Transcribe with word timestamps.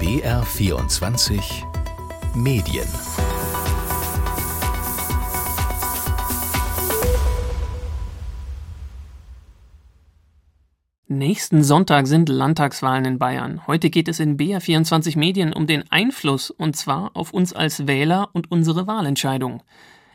BR24 0.00 1.42
Medien 2.34 2.88
Nächsten 11.06 11.62
Sonntag 11.62 12.06
sind 12.06 12.30
Landtagswahlen 12.30 13.04
in 13.04 13.18
Bayern. 13.18 13.66
Heute 13.66 13.90
geht 13.90 14.08
es 14.08 14.20
in 14.20 14.38
BR24 14.38 15.18
Medien 15.18 15.52
um 15.52 15.66
den 15.66 15.84
Einfluss, 15.92 16.50
und 16.50 16.76
zwar 16.76 17.14
auf 17.14 17.34
uns 17.34 17.52
als 17.52 17.86
Wähler 17.86 18.30
und 18.32 18.50
unsere 18.50 18.86
Wahlentscheidung. 18.86 19.62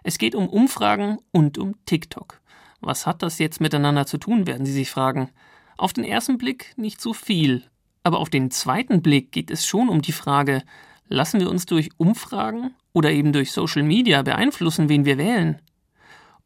Es 0.02 0.18
geht 0.18 0.34
um 0.34 0.50
Umfragen 0.50 1.20
und 1.32 1.60
um 1.60 1.76
TikTok. 1.86 2.42
Was 2.82 3.06
hat 3.06 3.22
das 3.22 3.38
jetzt 3.38 3.62
miteinander 3.62 4.08
zu 4.08 4.18
tun, 4.18 4.48
werden 4.48 4.66
Sie 4.66 4.74
sich 4.74 4.90
fragen. 4.90 5.30
Auf 5.78 5.94
den 5.94 6.06
ersten 6.06 6.40
Blick 6.40 6.74
nicht 6.76 7.00
so 7.00 7.14
viel, 7.14 7.66
aber 8.06 8.20
auf 8.20 8.30
den 8.30 8.52
zweiten 8.52 9.02
Blick 9.02 9.32
geht 9.32 9.50
es 9.50 9.66
schon 9.66 9.90
um 9.90 10.04
die 10.04 10.12
Frage, 10.12 10.62
lassen 11.08 11.40
wir 11.40 11.50
uns 11.50 11.66
durch 11.66 11.90
Umfragen 11.98 12.76
oder 12.94 13.12
eben 13.12 13.34
durch 13.34 13.52
Social 13.52 13.82
Media 13.82 14.22
beeinflussen, 14.22 14.90
wen 14.90 15.06
wir 15.06 15.18
wählen? 15.18 15.60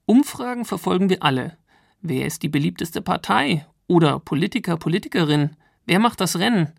Umfragen 0.06 0.64
verfolgen 0.64 1.10
wir 1.10 1.22
alle. 1.22 1.58
Wer 2.02 2.26
ist 2.26 2.44
die 2.44 2.50
beliebteste 2.50 3.02
Partei 3.02 3.68
oder 3.88 4.20
Politiker, 4.20 4.78
Politikerin? 4.78 5.58
Wer 5.86 6.00
macht 6.00 6.22
das 6.22 6.40
Rennen? 6.40 6.72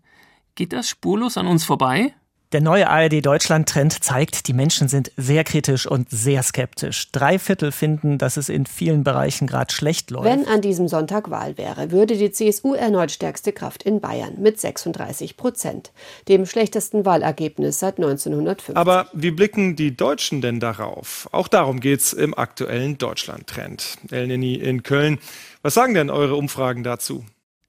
Geht 0.55 0.73
das 0.73 0.89
spurlos 0.89 1.37
an 1.37 1.45
uns 1.45 1.63
vorbei? 1.63 2.15
Der 2.51 2.59
neue 2.59 2.89
ARD-Deutschland-Trend 2.89 4.03
zeigt, 4.03 4.49
die 4.49 4.53
Menschen 4.53 4.89
sind 4.89 5.13
sehr 5.15 5.45
kritisch 5.45 5.87
und 5.87 6.09
sehr 6.09 6.43
skeptisch. 6.43 7.09
Drei 7.13 7.39
Viertel 7.39 7.71
finden, 7.71 8.17
dass 8.17 8.35
es 8.35 8.49
in 8.49 8.65
vielen 8.65 9.05
Bereichen 9.05 9.47
gerade 9.47 9.73
schlecht 9.73 10.11
läuft. 10.11 10.25
Wenn 10.25 10.45
an 10.49 10.59
diesem 10.59 10.89
Sonntag 10.89 11.29
Wahl 11.31 11.57
wäre, 11.57 11.91
würde 11.91 12.17
die 12.17 12.29
CSU 12.29 12.73
erneut 12.73 13.11
stärkste 13.11 13.53
Kraft 13.53 13.83
in 13.83 14.01
Bayern 14.01 14.33
mit 14.37 14.59
36 14.59 15.37
Prozent, 15.37 15.93
dem 16.27 16.45
schlechtesten 16.45 17.05
Wahlergebnis 17.05 17.79
seit 17.79 17.99
1950. 17.99 18.75
Aber 18.75 19.07
wie 19.13 19.31
blicken 19.31 19.77
die 19.77 19.95
Deutschen 19.95 20.41
denn 20.41 20.59
darauf? 20.59 21.29
Auch 21.31 21.47
darum 21.47 21.79
geht's 21.79 22.11
im 22.11 22.37
aktuellen 22.37 22.97
Deutschland-Trend. 22.97 23.97
Elneny 24.11 24.55
in 24.55 24.83
Köln. 24.83 25.19
Was 25.61 25.75
sagen 25.75 25.93
denn 25.93 26.09
eure 26.09 26.35
Umfragen 26.35 26.83
dazu? 26.83 27.23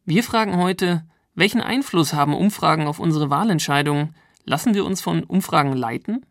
Wir 0.06 0.24
fragen 0.24 0.56
heute, 0.56 1.04
welchen 1.36 1.60
Einfluss 1.60 2.14
haben 2.14 2.34
Umfragen 2.34 2.88
auf 2.88 2.98
unsere 2.98 3.30
Wahlentscheidungen? 3.30 4.16
Lassen 4.44 4.74
wir 4.74 4.84
uns 4.84 5.00
von 5.00 5.24
Umfragen 5.24 5.72
leiten? 5.72 6.26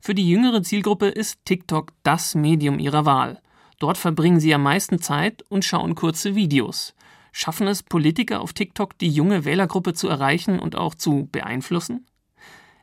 Für 0.00 0.14
die 0.14 0.28
jüngere 0.28 0.62
Zielgruppe 0.62 1.06
ist 1.06 1.44
TikTok 1.44 1.92
das 2.02 2.34
Medium 2.34 2.78
ihrer 2.78 3.04
Wahl. 3.06 3.40
Dort 3.78 3.98
verbringen 3.98 4.40
sie 4.40 4.54
am 4.54 4.62
meisten 4.62 5.00
Zeit 5.00 5.42
und 5.48 5.64
schauen 5.64 5.94
kurze 5.94 6.34
Videos. 6.34 6.94
Schaffen 7.32 7.66
es 7.66 7.82
Politiker 7.82 8.40
auf 8.40 8.52
TikTok, 8.52 8.96
die 8.98 9.10
junge 9.10 9.44
Wählergruppe 9.44 9.94
zu 9.94 10.08
erreichen 10.08 10.58
und 10.58 10.76
auch 10.76 10.94
zu 10.94 11.28
beeinflussen? 11.30 12.06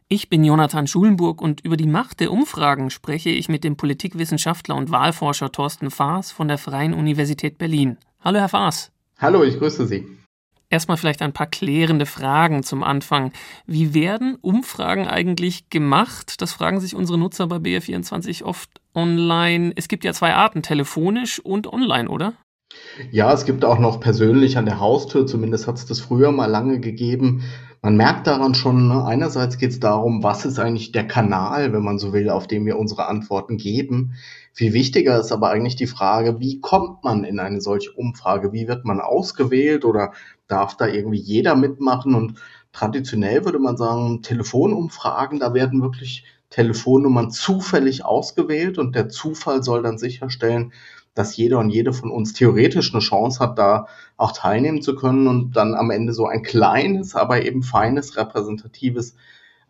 Ich 0.10 0.30
bin 0.30 0.44
Jonathan 0.44 0.86
Schulenburg 0.86 1.42
und 1.42 1.62
über 1.62 1.78
die 1.78 1.88
Macht 1.88 2.20
der 2.20 2.32
Umfragen 2.32 2.92
spreche 2.92 3.32
ich 3.32 3.50
mit 3.50 3.64
dem 3.64 3.78
Politikwissenschaftler 3.78 4.76
und 4.76 4.92
Wahlforscher 4.92 5.52
Thorsten 5.52 5.90
Faas 5.90 6.32
von 6.32 6.48
der 6.48 6.60
Freien 6.60 6.94
Universität 6.94 7.58
Berlin. 7.58 7.98
Hallo, 8.20 8.40
Herr 8.40 8.50
Faas. 8.50 8.92
Hallo, 9.18 9.44
ich 9.44 9.58
grüße 9.58 9.88
Sie. 9.88 10.06
Erstmal 10.74 10.98
vielleicht 10.98 11.22
ein 11.22 11.34
paar 11.34 11.46
klärende 11.46 12.08
Fragen 12.08 12.64
zum 12.64 12.82
Anfang. 12.82 13.32
Wie 13.68 13.94
werden 13.94 14.40
Umfragen 14.42 15.08
eigentlich 15.08 15.70
gemacht? 15.70 16.42
Das 16.42 16.52
fragen 16.52 16.80
sich 16.80 16.96
unsere 16.96 17.20
Nutzer 17.20 17.46
bei 17.46 17.58
BR24 17.58 18.42
oft 18.42 18.82
online. 18.96 19.74
Es 19.76 19.88
gibt 19.88 20.04
ja 20.04 20.14
zwei 20.14 20.34
Arten, 20.34 20.64
telefonisch 20.64 21.40
und 21.40 21.72
online, 21.72 22.10
oder? 22.10 22.34
Ja, 23.12 23.32
es 23.32 23.46
gibt 23.46 23.64
auch 23.66 23.78
noch 23.78 24.00
persönlich 24.00 24.58
an 24.58 24.66
der 24.66 24.80
Haustür, 24.80 25.28
zumindest 25.28 25.68
hat 25.68 25.76
es 25.76 25.86
das 25.86 26.00
früher 26.00 26.32
mal 26.32 26.48
lange 26.48 26.80
gegeben. 26.80 27.44
Man 27.84 27.96
merkt 27.96 28.26
daran 28.26 28.56
schon, 28.56 28.88
ne? 28.88 29.06
einerseits 29.06 29.60
geht 29.60 29.70
es 29.70 29.80
darum, 29.80 30.24
was 30.24 30.44
ist 30.44 30.58
eigentlich 30.58 30.92
der 30.92 31.08
Kanal, 31.08 31.72
wenn 31.72 31.84
man 31.84 32.00
so 32.00 32.14
will, 32.14 32.32
auf 32.32 32.48
dem 32.48 32.66
wir 32.66 32.80
unsere 32.80 33.08
Antworten 33.08 33.58
geben. 33.58 34.16
Viel 34.56 34.74
wichtiger 34.74 35.20
ist 35.20 35.32
aber 35.32 35.50
eigentlich 35.50 35.76
die 35.76 35.88
Frage, 35.88 36.40
wie 36.40 36.62
kommt 36.62 37.04
man 37.04 37.24
in 37.24 37.40
eine 37.40 37.60
solche 37.60 37.92
Umfrage? 37.92 38.54
Wie 38.54 38.68
wird 38.68 38.86
man 38.86 39.02
ausgewählt 39.02 39.84
oder 39.84 40.14
darf 40.48 40.78
da 40.78 40.86
irgendwie 40.86 41.18
jeder 41.20 41.56
mitmachen? 41.56 42.14
Und 42.14 42.36
traditionell 42.72 43.46
würde 43.46 43.58
man 43.58 43.78
sagen, 43.78 44.22
Telefonumfragen, 44.22 45.40
da 45.40 45.56
werden 45.56 45.82
wirklich 45.82 46.26
Telefonnummern 46.52 47.32
zufällig 47.32 48.06
ausgewählt 48.06 48.78
und 48.78 48.94
der 48.94 49.10
Zufall 49.10 49.64
soll 49.64 49.82
dann 49.82 49.98
sicherstellen, 49.98 50.72
dass 51.16 51.36
jeder 51.36 51.58
und 51.58 51.72
jede 51.72 51.92
von 51.92 52.12
uns 52.12 52.34
theoretisch 52.34 52.94
eine 52.94 53.02
Chance 53.02 53.40
hat, 53.40 53.58
da 53.58 53.88
auch 54.18 54.34
teilnehmen 54.34 54.84
zu 54.84 54.96
können 54.96 55.28
und 55.28 55.56
dann 55.56 55.74
am 55.74 55.90
Ende 55.90 56.14
so 56.14 56.28
ein 56.28 56.44
kleines, 56.44 57.16
aber 57.16 57.44
eben 57.44 57.64
feines, 57.64 58.18
repräsentatives 58.18 59.16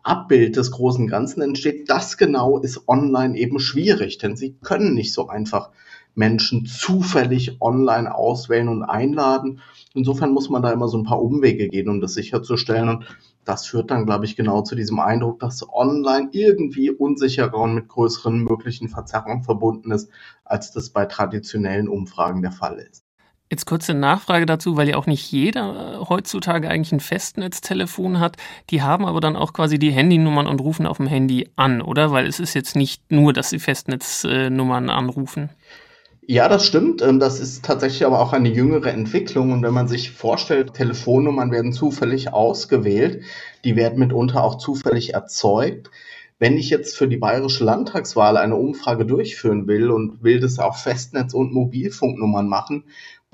Abbild 0.04 0.56
des 0.56 0.70
großen 0.70 1.08
Ganzen 1.08 1.42
entsteht. 1.42 1.90
Das 1.90 2.16
genau 2.16 2.58
ist 2.58 2.88
online 2.88 3.36
eben 3.36 3.58
schwierig, 3.58 4.18
denn 4.18 4.36
sie 4.36 4.54
können 4.62 4.94
nicht 4.94 5.12
so 5.12 5.28
einfach 5.28 5.70
Menschen 6.14 6.66
zufällig 6.66 7.60
online 7.60 8.14
auswählen 8.14 8.68
und 8.68 8.84
einladen. 8.84 9.60
Insofern 9.94 10.32
muss 10.32 10.48
man 10.48 10.62
da 10.62 10.70
immer 10.70 10.88
so 10.88 10.98
ein 10.98 11.04
paar 11.04 11.20
Umwege 11.20 11.68
gehen, 11.68 11.88
um 11.88 12.00
das 12.00 12.14
sicherzustellen. 12.14 12.88
Und 12.88 13.04
das 13.44 13.66
führt 13.66 13.90
dann, 13.90 14.06
glaube 14.06 14.24
ich, 14.24 14.36
genau 14.36 14.62
zu 14.62 14.74
diesem 14.74 15.00
Eindruck, 15.00 15.40
dass 15.40 15.66
online 15.72 16.28
irgendwie 16.32 16.90
unsicherer 16.90 17.58
und 17.58 17.74
mit 17.74 17.88
größeren 17.88 18.38
möglichen 18.38 18.88
Verzerrungen 18.88 19.42
verbunden 19.42 19.90
ist, 19.90 20.10
als 20.44 20.72
das 20.72 20.90
bei 20.90 21.06
traditionellen 21.06 21.88
Umfragen 21.88 22.42
der 22.42 22.52
Fall 22.52 22.78
ist. 22.78 23.03
Jetzt 23.54 23.66
kurze 23.66 23.94
Nachfrage 23.94 24.46
dazu, 24.46 24.76
weil 24.76 24.88
ja 24.88 24.96
auch 24.96 25.06
nicht 25.06 25.30
jeder 25.30 26.00
äh, 26.00 26.06
heutzutage 26.08 26.68
eigentlich 26.68 26.90
ein 26.90 26.98
Festnetztelefon 26.98 28.18
hat. 28.18 28.36
Die 28.70 28.82
haben 28.82 29.06
aber 29.06 29.20
dann 29.20 29.36
auch 29.36 29.52
quasi 29.52 29.78
die 29.78 29.92
Handynummern 29.92 30.48
und 30.48 30.60
rufen 30.60 30.88
auf 30.88 30.96
dem 30.96 31.06
Handy 31.06 31.50
an, 31.54 31.80
oder? 31.80 32.10
Weil 32.10 32.26
es 32.26 32.40
ist 32.40 32.54
jetzt 32.54 32.74
nicht 32.74 33.12
nur, 33.12 33.32
dass 33.32 33.50
sie 33.50 33.60
Festnetznummern 33.60 34.90
anrufen. 34.90 35.50
Ja, 36.26 36.48
das 36.48 36.66
stimmt. 36.66 37.00
Ähm, 37.00 37.20
das 37.20 37.38
ist 37.38 37.64
tatsächlich 37.64 38.04
aber 38.04 38.18
auch 38.18 38.32
eine 38.32 38.48
jüngere 38.48 38.90
Entwicklung. 38.90 39.52
Und 39.52 39.62
wenn 39.62 39.72
man 39.72 39.86
sich 39.86 40.10
vorstellt, 40.10 40.74
Telefonnummern 40.74 41.52
werden 41.52 41.72
zufällig 41.72 42.32
ausgewählt, 42.32 43.22
die 43.62 43.76
werden 43.76 44.00
mitunter 44.00 44.42
auch 44.42 44.58
zufällig 44.58 45.14
erzeugt. 45.14 45.90
Wenn 46.40 46.58
ich 46.58 46.70
jetzt 46.70 46.96
für 46.96 47.06
die 47.06 47.16
bayerische 47.18 47.62
Landtagswahl 47.62 48.36
eine 48.36 48.56
Umfrage 48.56 49.06
durchführen 49.06 49.68
will 49.68 49.90
und 49.90 50.24
will 50.24 50.40
das 50.40 50.58
auch 50.58 50.76
Festnetz- 50.76 51.32
und 51.32 51.52
Mobilfunknummern 51.52 52.48
machen, 52.48 52.84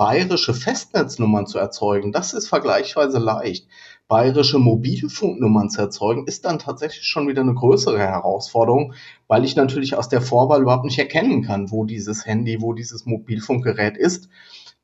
bayerische 0.00 0.54
Festnetznummern 0.54 1.46
zu 1.46 1.58
erzeugen, 1.58 2.10
das 2.10 2.32
ist 2.32 2.48
vergleichsweise 2.48 3.18
leicht 3.18 3.66
bayerische 4.08 4.58
Mobilfunknummern 4.58 5.68
zu 5.68 5.82
erzeugen, 5.82 6.26
ist 6.26 6.46
dann 6.46 6.58
tatsächlich 6.58 7.04
schon 7.04 7.28
wieder 7.28 7.42
eine 7.42 7.52
größere 7.52 7.98
Herausforderung, 7.98 8.94
weil 9.28 9.44
ich 9.44 9.56
natürlich 9.56 9.94
aus 9.96 10.08
der 10.08 10.22
Vorwahl 10.22 10.62
überhaupt 10.62 10.86
nicht 10.86 10.98
erkennen 10.98 11.42
kann, 11.42 11.70
wo 11.70 11.84
dieses 11.84 12.24
Handy, 12.24 12.62
wo 12.62 12.72
dieses 12.72 13.04
Mobilfunkgerät 13.04 13.98
ist. 13.98 14.30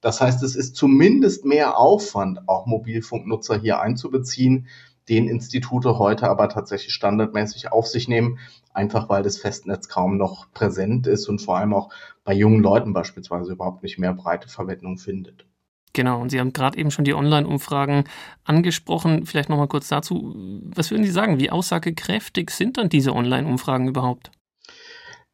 Das 0.03 0.21
heißt, 0.21 0.43
es 0.43 0.55
ist 0.55 0.77
zumindest 0.77 1.47
mehr 1.47 1.79
Aufwand, 1.79 2.47
auch 2.47 2.67
Mobilfunknutzer 2.67 3.59
hier 3.59 3.81
einzubeziehen, 3.81 4.69
den 5.09 5.29
Institute 5.29 5.99
heute 5.99 6.29
aber 6.29 6.49
tatsächlich 6.49 6.93
standardmäßig 6.93 7.73
auf 7.73 7.87
sich 7.87 8.09
nehmen, 8.09 8.39
einfach 8.73 9.09
weil 9.09 9.23
das 9.23 9.39
Festnetz 9.39 9.89
kaum 9.89 10.17
noch 10.17 10.51
präsent 10.53 11.07
ist 11.07 11.29
und 11.29 11.41
vor 11.41 11.59
allem 11.59 11.75
auch 11.75 11.91
bei 12.25 12.35
jungen 12.35 12.63
Leuten 12.63 12.93
beispielsweise 12.93 13.53
überhaupt 13.53 13.83
nicht 13.83 13.99
mehr 13.99 14.13
breite 14.13 14.49
Verwendung 14.49 14.99
findet. 14.99 15.47
Genau, 15.93 16.21
und 16.21 16.31
Sie 16.31 16.39
haben 16.39 16.53
gerade 16.53 16.77
eben 16.77 16.91
schon 16.91 17.07
die 17.07 17.15
Online-Umfragen 17.15 18.05
angesprochen. 18.45 19.25
Vielleicht 19.25 19.49
nochmal 19.49 19.69
kurz 19.69 19.89
dazu. 19.89 20.35
Was 20.75 20.91
würden 20.91 21.05
Sie 21.05 21.11
sagen? 21.11 21.41
Wie 21.41 21.51
aussagekräftig 21.51 22.51
sind 22.51 22.77
dann 22.77 22.91
diese 22.91 23.15
Online-Umfragen 23.15 23.89
überhaupt? 23.89 24.31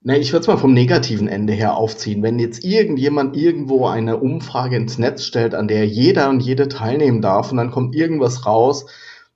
Ne, 0.05 0.19
ich 0.19 0.33
würde 0.33 0.43
es 0.43 0.47
mal 0.47 0.57
vom 0.57 0.73
negativen 0.73 1.27
Ende 1.27 1.53
her 1.53 1.77
aufziehen. 1.77 2.23
Wenn 2.23 2.39
jetzt 2.39 2.65
irgendjemand 2.65 3.37
irgendwo 3.37 3.87
eine 3.87 4.19
Umfrage 4.19 4.77
ins 4.77 4.99
Netz 4.99 5.25
stellt, 5.25 5.55
an 5.55 5.67
der 5.67 5.87
jeder 5.87 6.29
und 6.29 6.41
jede 6.41 6.69
teilnehmen 6.69 7.23
darf 7.23 7.51
und 7.51 7.57
dann 7.57 7.73
kommt 7.73 7.97
irgendwas 7.97 8.47
raus, 8.47 8.87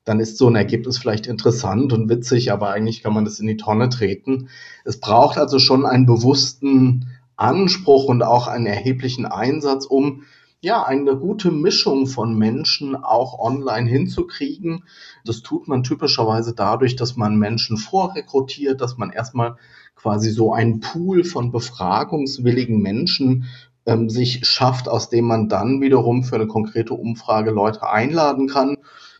dann 0.06 0.20
ist 0.20 0.38
so 0.38 0.46
ein 0.46 0.54
Ergebnis 0.54 0.98
vielleicht 0.98 1.26
interessant 1.26 1.92
und 1.92 2.08
witzig, 2.08 2.52
aber 2.52 2.70
eigentlich 2.70 3.02
kann 3.02 3.12
man 3.12 3.24
das 3.24 3.40
in 3.40 3.48
die 3.48 3.56
Tonne 3.56 3.88
treten. 3.88 4.48
Es 4.84 5.00
braucht 5.00 5.36
also 5.36 5.58
schon 5.58 5.84
einen 5.84 6.06
bewussten 6.06 7.08
Anspruch 7.34 8.04
und 8.04 8.22
auch 8.22 8.46
einen 8.46 8.66
erheblichen 8.66 9.26
Einsatz, 9.26 9.84
um 9.84 10.22
ja, 10.60 10.84
eine 10.84 11.16
gute 11.16 11.50
Mischung 11.50 12.06
von 12.06 12.38
Menschen 12.38 12.96
auch 12.96 13.38
online 13.38 13.90
hinzukriegen. 13.90 14.84
Das 15.24 15.42
tut 15.42 15.68
man 15.68 15.82
typischerweise 15.82 16.54
dadurch, 16.54 16.96
dass 16.96 17.16
man 17.16 17.36
Menschen 17.36 17.76
vorrekrutiert, 17.76 18.80
dass 18.80 18.96
man 18.96 19.10
erstmal 19.10 19.56
quasi 19.96 20.30
so 20.30 20.52
einen 20.52 20.80
Pool 20.80 21.24
von 21.24 21.50
befragungswilligen 21.50 22.80
Menschen 22.80 23.46
ähm, 23.86 24.08
sich 24.08 24.46
schafft, 24.46 24.88
aus 24.88 25.10
dem 25.10 25.26
man 25.26 25.48
dann 25.48 25.80
wiederum 25.80 26.22
für 26.22 26.36
eine 26.36 26.46
konkrete 26.46 26.94
Umfrage 26.94 27.50
Leute 27.50 27.88
einladen 27.88 28.48
kann. 28.48 28.76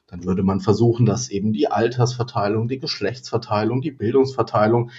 Dann 0.07 0.25
würde 0.25 0.43
man 0.43 0.61
versuchen, 0.61 1.05
dass 1.07 1.31
eben 1.31 1.53
die 1.53 1.69
Altersverteilung, 1.69 2.69
die 2.69 2.79
Geschlechtsverteilung, 2.79 3.81
die 3.81 3.91
Bildungsverteilung 3.91 4.91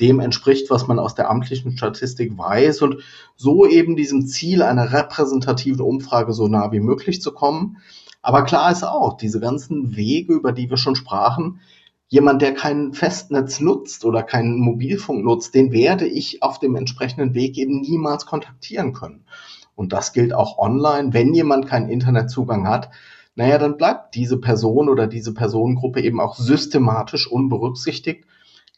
dem 0.00 0.20
entspricht, 0.20 0.70
was 0.70 0.88
man 0.88 0.98
aus 0.98 1.14
der 1.14 1.30
amtlichen 1.30 1.76
Statistik 1.76 2.36
weiß 2.36 2.82
und 2.82 3.02
so 3.36 3.66
eben 3.66 3.94
diesem 3.94 4.26
Ziel 4.26 4.62
einer 4.62 4.92
repräsentativen 4.92 5.80
Umfrage 5.80 6.32
so 6.32 6.48
nah 6.48 6.72
wie 6.72 6.80
möglich 6.80 7.22
zu 7.22 7.32
kommen. 7.32 7.78
Aber 8.22 8.42
klar 8.42 8.72
ist 8.72 8.82
auch, 8.82 9.16
diese 9.16 9.38
ganzen 9.38 9.96
Wege, 9.96 10.32
über 10.32 10.52
die 10.52 10.70
wir 10.70 10.78
schon 10.78 10.96
sprachen, 10.96 11.60
jemand, 12.08 12.42
der 12.42 12.54
kein 12.54 12.92
Festnetz 12.92 13.60
nutzt 13.60 14.04
oder 14.04 14.22
keinen 14.22 14.58
Mobilfunk 14.58 15.24
nutzt, 15.24 15.54
den 15.54 15.72
werde 15.72 16.06
ich 16.06 16.42
auf 16.42 16.58
dem 16.58 16.74
entsprechenden 16.74 17.34
Weg 17.34 17.56
eben 17.58 17.80
niemals 17.80 18.26
kontaktieren 18.26 18.94
können. 18.94 19.24
Und 19.74 19.92
das 19.92 20.12
gilt 20.12 20.32
auch 20.32 20.58
online. 20.58 21.12
Wenn 21.12 21.34
jemand 21.34 21.66
keinen 21.66 21.88
Internetzugang 21.88 22.68
hat, 22.68 22.90
naja, 23.36 23.58
dann 23.58 23.76
bleibt 23.76 24.14
diese 24.14 24.38
Person 24.38 24.88
oder 24.88 25.06
diese 25.06 25.34
Personengruppe 25.34 26.00
eben 26.00 26.20
auch 26.20 26.36
systematisch 26.36 27.30
unberücksichtigt. 27.30 28.24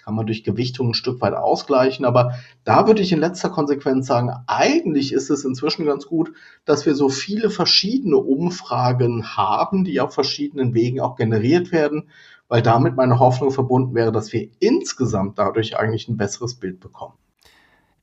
Kann 0.02 0.14
man 0.14 0.26
durch 0.26 0.44
Gewichtung 0.44 0.90
ein 0.90 0.94
Stück 0.94 1.20
weit 1.20 1.34
ausgleichen. 1.34 2.04
Aber 2.04 2.34
da 2.64 2.86
würde 2.86 3.02
ich 3.02 3.12
in 3.12 3.18
letzter 3.18 3.50
Konsequenz 3.50 4.06
sagen, 4.06 4.30
eigentlich 4.46 5.12
ist 5.12 5.30
es 5.30 5.44
inzwischen 5.44 5.84
ganz 5.84 6.06
gut, 6.06 6.32
dass 6.64 6.86
wir 6.86 6.94
so 6.94 7.08
viele 7.08 7.50
verschiedene 7.50 8.16
Umfragen 8.16 9.36
haben, 9.36 9.84
die 9.84 10.00
auf 10.00 10.14
verschiedenen 10.14 10.74
Wegen 10.74 11.00
auch 11.00 11.16
generiert 11.16 11.72
werden, 11.72 12.08
weil 12.48 12.62
damit 12.62 12.94
meine 12.96 13.18
Hoffnung 13.18 13.50
verbunden 13.50 13.94
wäre, 13.94 14.12
dass 14.12 14.32
wir 14.32 14.48
insgesamt 14.60 15.38
dadurch 15.38 15.76
eigentlich 15.76 16.08
ein 16.08 16.16
besseres 16.16 16.54
Bild 16.54 16.78
bekommen. 16.78 17.14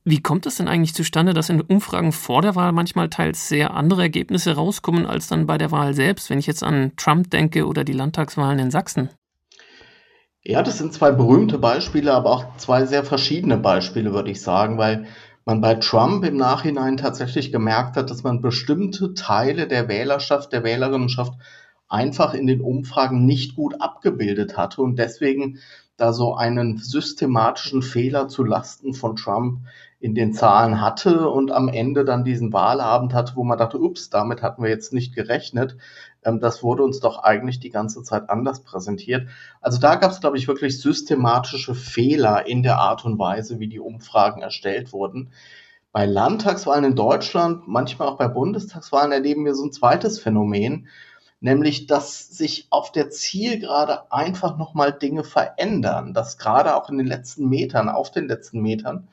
Wie 0.06 0.20
kommt 0.20 0.44
es 0.44 0.56
denn 0.56 0.68
eigentlich 0.68 0.94
zustande, 0.94 1.32
dass 1.32 1.48
in 1.48 1.62
Umfragen 1.62 2.12
vor 2.12 2.42
der 2.42 2.54
Wahl 2.54 2.72
manchmal 2.72 3.08
teils 3.08 3.48
sehr 3.48 3.72
andere 3.72 4.02
Ergebnisse 4.02 4.54
rauskommen 4.54 5.06
als 5.06 5.28
dann 5.28 5.46
bei 5.46 5.56
der 5.56 5.70
Wahl 5.70 5.94
selbst, 5.94 6.28
wenn 6.28 6.38
ich 6.38 6.46
jetzt 6.46 6.62
an 6.62 6.92
Trump 6.96 7.30
denke 7.30 7.66
oder 7.66 7.84
die 7.84 7.94
Landtagswahlen 7.94 8.58
in 8.58 8.70
Sachsen? 8.70 9.08
Ja, 10.42 10.62
das 10.62 10.76
sind 10.76 10.92
zwei 10.92 11.10
berühmte 11.10 11.56
Beispiele, 11.56 12.12
aber 12.12 12.30
auch 12.30 12.56
zwei 12.58 12.84
sehr 12.84 13.02
verschiedene 13.02 13.56
Beispiele, 13.56 14.12
würde 14.12 14.30
ich 14.30 14.42
sagen, 14.42 14.76
weil 14.76 15.06
man 15.46 15.62
bei 15.62 15.76
Trump 15.76 16.22
im 16.24 16.36
Nachhinein 16.36 16.98
tatsächlich 16.98 17.50
gemerkt 17.50 17.96
hat, 17.96 18.10
dass 18.10 18.22
man 18.22 18.42
bestimmte 18.42 19.14
Teile 19.14 19.66
der 19.66 19.88
Wählerschaft, 19.88 20.52
der 20.52 20.64
Wählerinnenschaft 20.64 21.32
einfach 21.88 22.34
in 22.34 22.46
den 22.46 22.60
Umfragen 22.60 23.24
nicht 23.24 23.56
gut 23.56 23.80
abgebildet 23.80 24.58
hatte 24.58 24.82
und 24.82 24.98
deswegen 24.98 25.60
da 25.96 26.12
so 26.12 26.34
einen 26.34 26.78
systematischen 26.78 27.82
Fehler 27.82 28.28
zu 28.28 28.42
Lasten 28.42 28.94
von 28.94 29.16
Trump 29.16 29.60
in 30.04 30.14
den 30.14 30.34
Zahlen 30.34 30.82
hatte 30.82 31.30
und 31.30 31.50
am 31.50 31.70
Ende 31.70 32.04
dann 32.04 32.24
diesen 32.24 32.52
Wahlabend 32.52 33.14
hatte, 33.14 33.36
wo 33.36 33.42
man 33.42 33.56
dachte, 33.56 33.80
ups, 33.80 34.10
damit 34.10 34.42
hatten 34.42 34.62
wir 34.62 34.68
jetzt 34.68 34.92
nicht 34.92 35.14
gerechnet. 35.14 35.78
Ähm, 36.22 36.40
das 36.40 36.62
wurde 36.62 36.82
uns 36.82 37.00
doch 37.00 37.22
eigentlich 37.22 37.58
die 37.58 37.70
ganze 37.70 38.02
Zeit 38.02 38.28
anders 38.28 38.64
präsentiert. 38.64 39.28
Also 39.62 39.80
da 39.80 39.94
gab 39.94 40.10
es, 40.10 40.20
glaube 40.20 40.36
ich, 40.36 40.46
wirklich 40.46 40.78
systematische 40.78 41.74
Fehler 41.74 42.46
in 42.46 42.62
der 42.62 42.76
Art 42.76 43.06
und 43.06 43.18
Weise, 43.18 43.60
wie 43.60 43.66
die 43.66 43.80
Umfragen 43.80 44.42
erstellt 44.42 44.92
wurden. 44.92 45.32
Bei 45.90 46.04
Landtagswahlen 46.04 46.84
in 46.84 46.96
Deutschland, 46.96 47.66
manchmal 47.66 48.08
auch 48.08 48.18
bei 48.18 48.28
Bundestagswahlen 48.28 49.10
erleben 49.10 49.46
wir 49.46 49.54
so 49.54 49.64
ein 49.64 49.72
zweites 49.72 50.20
Phänomen, 50.20 50.88
nämlich 51.40 51.86
dass 51.86 52.28
sich 52.28 52.66
auf 52.68 52.92
der 52.92 53.08
Zielgerade 53.08 54.12
einfach 54.12 54.58
nochmal 54.58 54.92
Dinge 54.92 55.24
verändern, 55.24 56.12
dass 56.12 56.36
gerade 56.36 56.76
auch 56.76 56.90
in 56.90 56.98
den 56.98 57.06
letzten 57.06 57.48
Metern, 57.48 57.88
auf 57.88 58.10
den 58.10 58.28
letzten 58.28 58.60
Metern, 58.60 59.08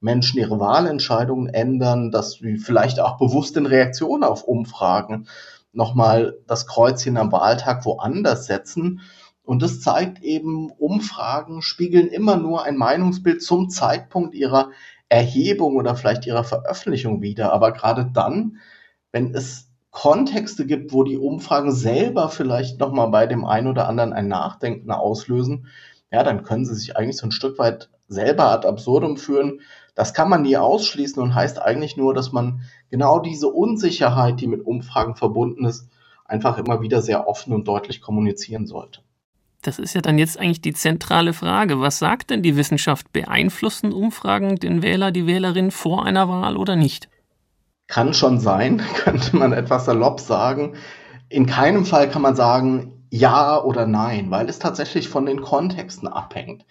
Menschen 0.00 0.38
ihre 0.40 0.58
Wahlentscheidungen 0.58 1.48
ändern, 1.48 2.10
dass 2.10 2.32
sie 2.32 2.56
vielleicht 2.56 3.00
auch 3.00 3.18
bewusst 3.18 3.56
in 3.56 3.66
Reaktion 3.66 4.24
auf 4.24 4.44
Umfragen 4.44 5.28
nochmal 5.72 6.38
das 6.46 6.66
Kreuzchen 6.66 7.16
am 7.16 7.30
Wahltag 7.32 7.84
woanders 7.84 8.46
setzen. 8.46 9.00
Und 9.44 9.62
das 9.62 9.80
zeigt 9.80 10.22
eben, 10.22 10.70
Umfragen 10.70 11.62
spiegeln 11.62 12.08
immer 12.08 12.36
nur 12.36 12.64
ein 12.64 12.76
Meinungsbild 12.76 13.42
zum 13.42 13.68
Zeitpunkt 13.68 14.34
ihrer 14.34 14.70
Erhebung 15.08 15.76
oder 15.76 15.96
vielleicht 15.96 16.26
ihrer 16.26 16.44
Veröffentlichung 16.44 17.20
wider. 17.20 17.52
Aber 17.52 17.72
gerade 17.72 18.10
dann, 18.12 18.58
wenn 19.12 19.34
es 19.34 19.68
Kontexte 19.90 20.66
gibt, 20.66 20.92
wo 20.92 21.02
die 21.02 21.18
Umfragen 21.18 21.72
selber 21.72 22.28
vielleicht 22.28 22.78
nochmal 22.78 23.08
bei 23.08 23.26
dem 23.26 23.44
einen 23.44 23.66
oder 23.66 23.88
anderen 23.88 24.12
ein 24.12 24.28
Nachdenken 24.28 24.92
auslösen, 24.92 25.66
ja, 26.10 26.22
dann 26.24 26.42
können 26.42 26.64
sie 26.64 26.74
sich 26.74 26.96
eigentlich 26.96 27.16
so 27.16 27.26
ein 27.26 27.32
Stück 27.32 27.58
weit 27.58 27.88
selber 28.08 28.50
ad 28.50 28.66
absurdum 28.66 29.16
führen. 29.16 29.60
Das 29.94 30.14
kann 30.14 30.28
man 30.28 30.42
nie 30.42 30.56
ausschließen 30.56 31.22
und 31.22 31.34
heißt 31.34 31.60
eigentlich 31.60 31.96
nur, 31.96 32.14
dass 32.14 32.32
man 32.32 32.62
genau 32.90 33.20
diese 33.20 33.48
Unsicherheit, 33.48 34.40
die 34.40 34.46
mit 34.46 34.64
Umfragen 34.64 35.14
verbunden 35.14 35.64
ist, 35.64 35.88
einfach 36.24 36.58
immer 36.58 36.80
wieder 36.80 37.02
sehr 37.02 37.28
offen 37.28 37.52
und 37.52 37.68
deutlich 37.68 38.00
kommunizieren 38.00 38.66
sollte. 38.66 39.00
Das 39.62 39.78
ist 39.78 39.94
ja 39.94 40.00
dann 40.00 40.18
jetzt 40.18 40.38
eigentlich 40.38 40.62
die 40.62 40.72
zentrale 40.72 41.32
Frage. 41.32 41.80
Was 41.80 41.98
sagt 41.98 42.30
denn 42.30 42.42
die 42.42 42.56
Wissenschaft? 42.56 43.12
Beeinflussen 43.12 43.92
Umfragen 43.92 44.56
den 44.56 44.82
Wähler, 44.82 45.12
die 45.12 45.26
Wählerin 45.26 45.70
vor 45.70 46.06
einer 46.06 46.28
Wahl 46.28 46.56
oder 46.56 46.76
nicht? 46.76 47.08
Kann 47.86 48.14
schon 48.14 48.40
sein, 48.40 48.78
könnte 48.94 49.36
man 49.36 49.52
etwas 49.52 49.84
salopp 49.84 50.18
sagen. 50.18 50.74
In 51.28 51.46
keinem 51.46 51.84
Fall 51.84 52.08
kann 52.08 52.22
man 52.22 52.36
sagen 52.36 52.99
ja 53.10 53.62
oder 53.62 53.86
nein, 53.86 54.30
weil 54.30 54.48
es 54.48 54.58
tatsächlich 54.58 55.08
von 55.08 55.26
den 55.26 55.42
Kontexten 55.42 56.08
abhängt. 56.08 56.64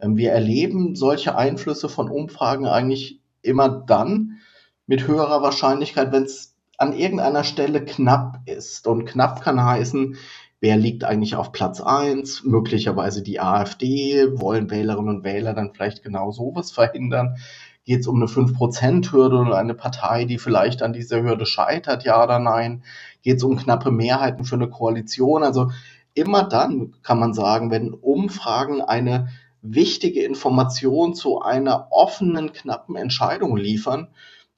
Ähm, 0.00 0.16
wir 0.16 0.32
erleben 0.32 0.96
solche 0.96 1.36
Einflüsse 1.36 1.88
von 1.88 2.10
Umfragen 2.10 2.66
eigentlich 2.66 3.20
immer 3.42 3.68
dann 3.68 4.38
mit 4.86 5.06
höherer 5.06 5.42
Wahrscheinlichkeit, 5.42 6.12
wenn 6.12 6.24
es 6.24 6.56
an 6.78 6.92
irgendeiner 6.92 7.44
Stelle 7.44 7.84
knapp 7.84 8.40
ist. 8.46 8.86
Und 8.86 9.04
knapp 9.04 9.42
kann 9.42 9.64
heißen, 9.64 10.16
wer 10.60 10.76
liegt 10.76 11.04
eigentlich 11.04 11.36
auf 11.36 11.52
Platz 11.52 11.80
eins? 11.80 12.42
möglicherweise 12.44 13.22
die 13.22 13.40
AfD, 13.40 14.26
wollen 14.40 14.70
Wählerinnen 14.70 15.16
und 15.16 15.24
Wähler 15.24 15.54
dann 15.54 15.72
vielleicht 15.72 16.02
genau 16.02 16.32
sowas 16.32 16.72
verhindern? 16.72 17.36
Geht 17.84 18.00
es 18.00 18.06
um 18.06 18.16
eine 18.16 18.26
5%-Hürde 18.26 19.36
oder 19.36 19.56
eine 19.56 19.74
Partei, 19.74 20.24
die 20.24 20.38
vielleicht 20.38 20.82
an 20.82 20.92
dieser 20.92 21.22
Hürde 21.22 21.46
scheitert, 21.46 22.04
ja 22.04 22.22
oder 22.22 22.38
nein? 22.38 22.84
Geht 23.22 23.38
es 23.38 23.42
um 23.42 23.56
knappe 23.56 23.90
Mehrheiten 23.90 24.44
für 24.44 24.54
eine 24.54 24.68
Koalition? 24.68 25.42
Also 25.42 25.70
immer 26.14 26.44
dann 26.44 26.94
kann 27.02 27.18
man 27.18 27.34
sagen, 27.34 27.70
wenn 27.70 27.92
Umfragen 27.92 28.82
eine 28.82 29.28
wichtige 29.62 30.22
Information 30.24 31.14
zu 31.14 31.40
einer 31.40 31.88
offenen, 31.90 32.52
knappen 32.52 32.96
Entscheidung 32.96 33.56
liefern, 33.56 34.08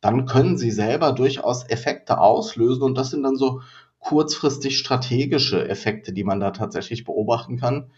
dann 0.01 0.27
können 0.27 0.59
sie 0.59 0.71
selber 0.71 1.13
durchaus 1.13 1.69
Effekte 1.69 2.19
auslösen 2.19 2.83
und 2.83 2.99
das 2.99 3.11
sind 3.11 3.23
dann 3.23 3.37
so 3.37 3.63
kurzfristig 4.01 4.79
strategische 4.79 5.67
Effekte, 5.67 6.13
die 6.13 6.25
man 6.25 6.41
da 6.41 6.51
tatsächlich 6.51 7.05
beobachten 7.05 7.59
kann. 7.59 7.91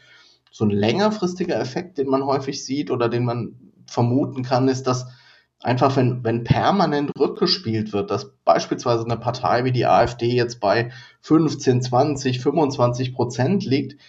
So 0.52 0.64
ein 0.64 0.70
längerfristiger 0.70 1.58
Effekt, 1.58 1.98
den 1.98 2.08
man 2.08 2.24
häufig 2.24 2.64
sieht 2.64 2.92
oder 2.92 3.08
den 3.08 3.24
man 3.24 3.56
vermuten 3.86 4.42
kann, 4.42 4.68
ist, 4.68 4.86
dass 4.86 5.06
einfach, 5.62 5.96
wenn, 5.96 6.22
wenn 6.24 6.44
permanent 6.44 7.10
rückgespielt 7.18 7.92
wird, 7.92 8.10
dass 8.10 8.32
beispielsweise 8.44 9.04
eine 9.04 9.16
Partei 9.16 9.64
wie 9.64 9.72
die 9.72 9.86
AfD 9.86 10.28
jetzt 10.28 10.60
bei 10.60 10.92
15, 11.22 11.82
20, 11.82 12.40
25 12.40 13.14
Prozent 13.14 13.64
liegt, 13.64 14.00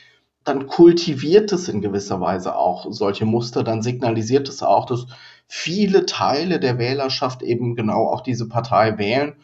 dann 0.44 0.68
kultiviert 0.68 1.52
es 1.52 1.68
in 1.68 1.82
gewisser 1.82 2.22
Weise 2.22 2.56
auch 2.56 2.86
solche 2.90 3.26
Muster, 3.26 3.64
dann 3.64 3.82
signalisiert 3.82 4.48
es 4.48 4.64
auch, 4.64 4.86
dass 4.86 5.08
viele 5.48 6.06
Teile 6.06 6.60
der 6.60 6.78
Wählerschaft 6.78 7.42
eben 7.42 7.76
genau 7.76 8.08
auch 8.08 8.22
diese 8.22 8.48
Partei 8.48 8.98
wählen. 8.98 9.36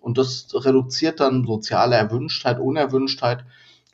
Und 0.00 0.18
das 0.18 0.48
reduziert 0.54 1.20
dann 1.20 1.46
soziale 1.46 1.96
Erwünschtheit, 1.96 2.58
Unerwünschtheit 2.58 3.44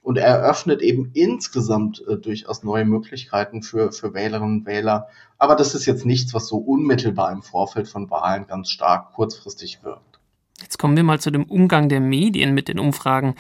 und 0.07 0.19
eröffnet 0.19 0.83
eben 0.83 1.11
insgesamt 1.15 2.01
äh, 2.07 2.17
durchaus 2.17 2.63
neue 2.63 2.85
Möglichkeiten 2.85 3.65
für, 3.65 3.91
für 3.91 4.15
Wählerinnen 4.15 4.61
und 4.61 4.65
Wähler. 4.65 5.09
Aber 5.37 5.57
das 5.57 5.75
ist 5.75 5.85
jetzt 5.85 6.07
nichts, 6.07 6.33
was 6.33 6.47
so 6.47 6.59
unmittelbar 6.59 7.33
im 7.33 7.43
Vorfeld 7.43 7.89
von 7.89 8.09
Wahlen 8.09 8.47
ganz 8.47 8.71
stark 8.71 9.15
kurzfristig 9.15 9.83
wirkt. 9.83 10.21
Jetzt 10.63 10.79
kommen 10.79 10.97
wir 10.97 11.03
mal 11.03 11.19
zu 11.19 11.33
dem 11.33 11.43
Umgang 11.43 11.89
der 11.89 11.99
Medien 11.99 12.55
mit 12.55 12.69
den 12.69 12.79
Umfragen. 12.79 13.35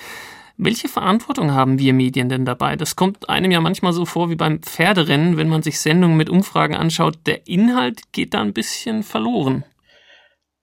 Welche 0.57 0.89
Verantwortung 0.89 1.53
haben 1.53 1.79
wir 1.79 1.93
Medien 1.93 2.29
denn 2.29 2.45
dabei? 2.45 2.75
Das 2.75 2.97
kommt 2.97 3.29
einem 3.29 3.53
ja 3.53 3.61
manchmal 3.61 3.93
so 3.93 4.05
vor 4.05 4.29
wie 4.31 4.37
beim 4.37 4.61
Pferderennen, 4.61 5.37
wenn 5.37 5.49
man 5.49 5.63
sich 5.63 5.79
Sendungen 5.79 6.17
mit 6.17 6.29
Umfragen 6.29 6.75
anschaut. 6.75 7.17
Der 7.27 7.47
Inhalt 7.47 8.11
geht 8.11 8.35
da 8.35 8.41
ein 8.41 8.53
bisschen 8.53 9.05
verloren. 9.05 9.63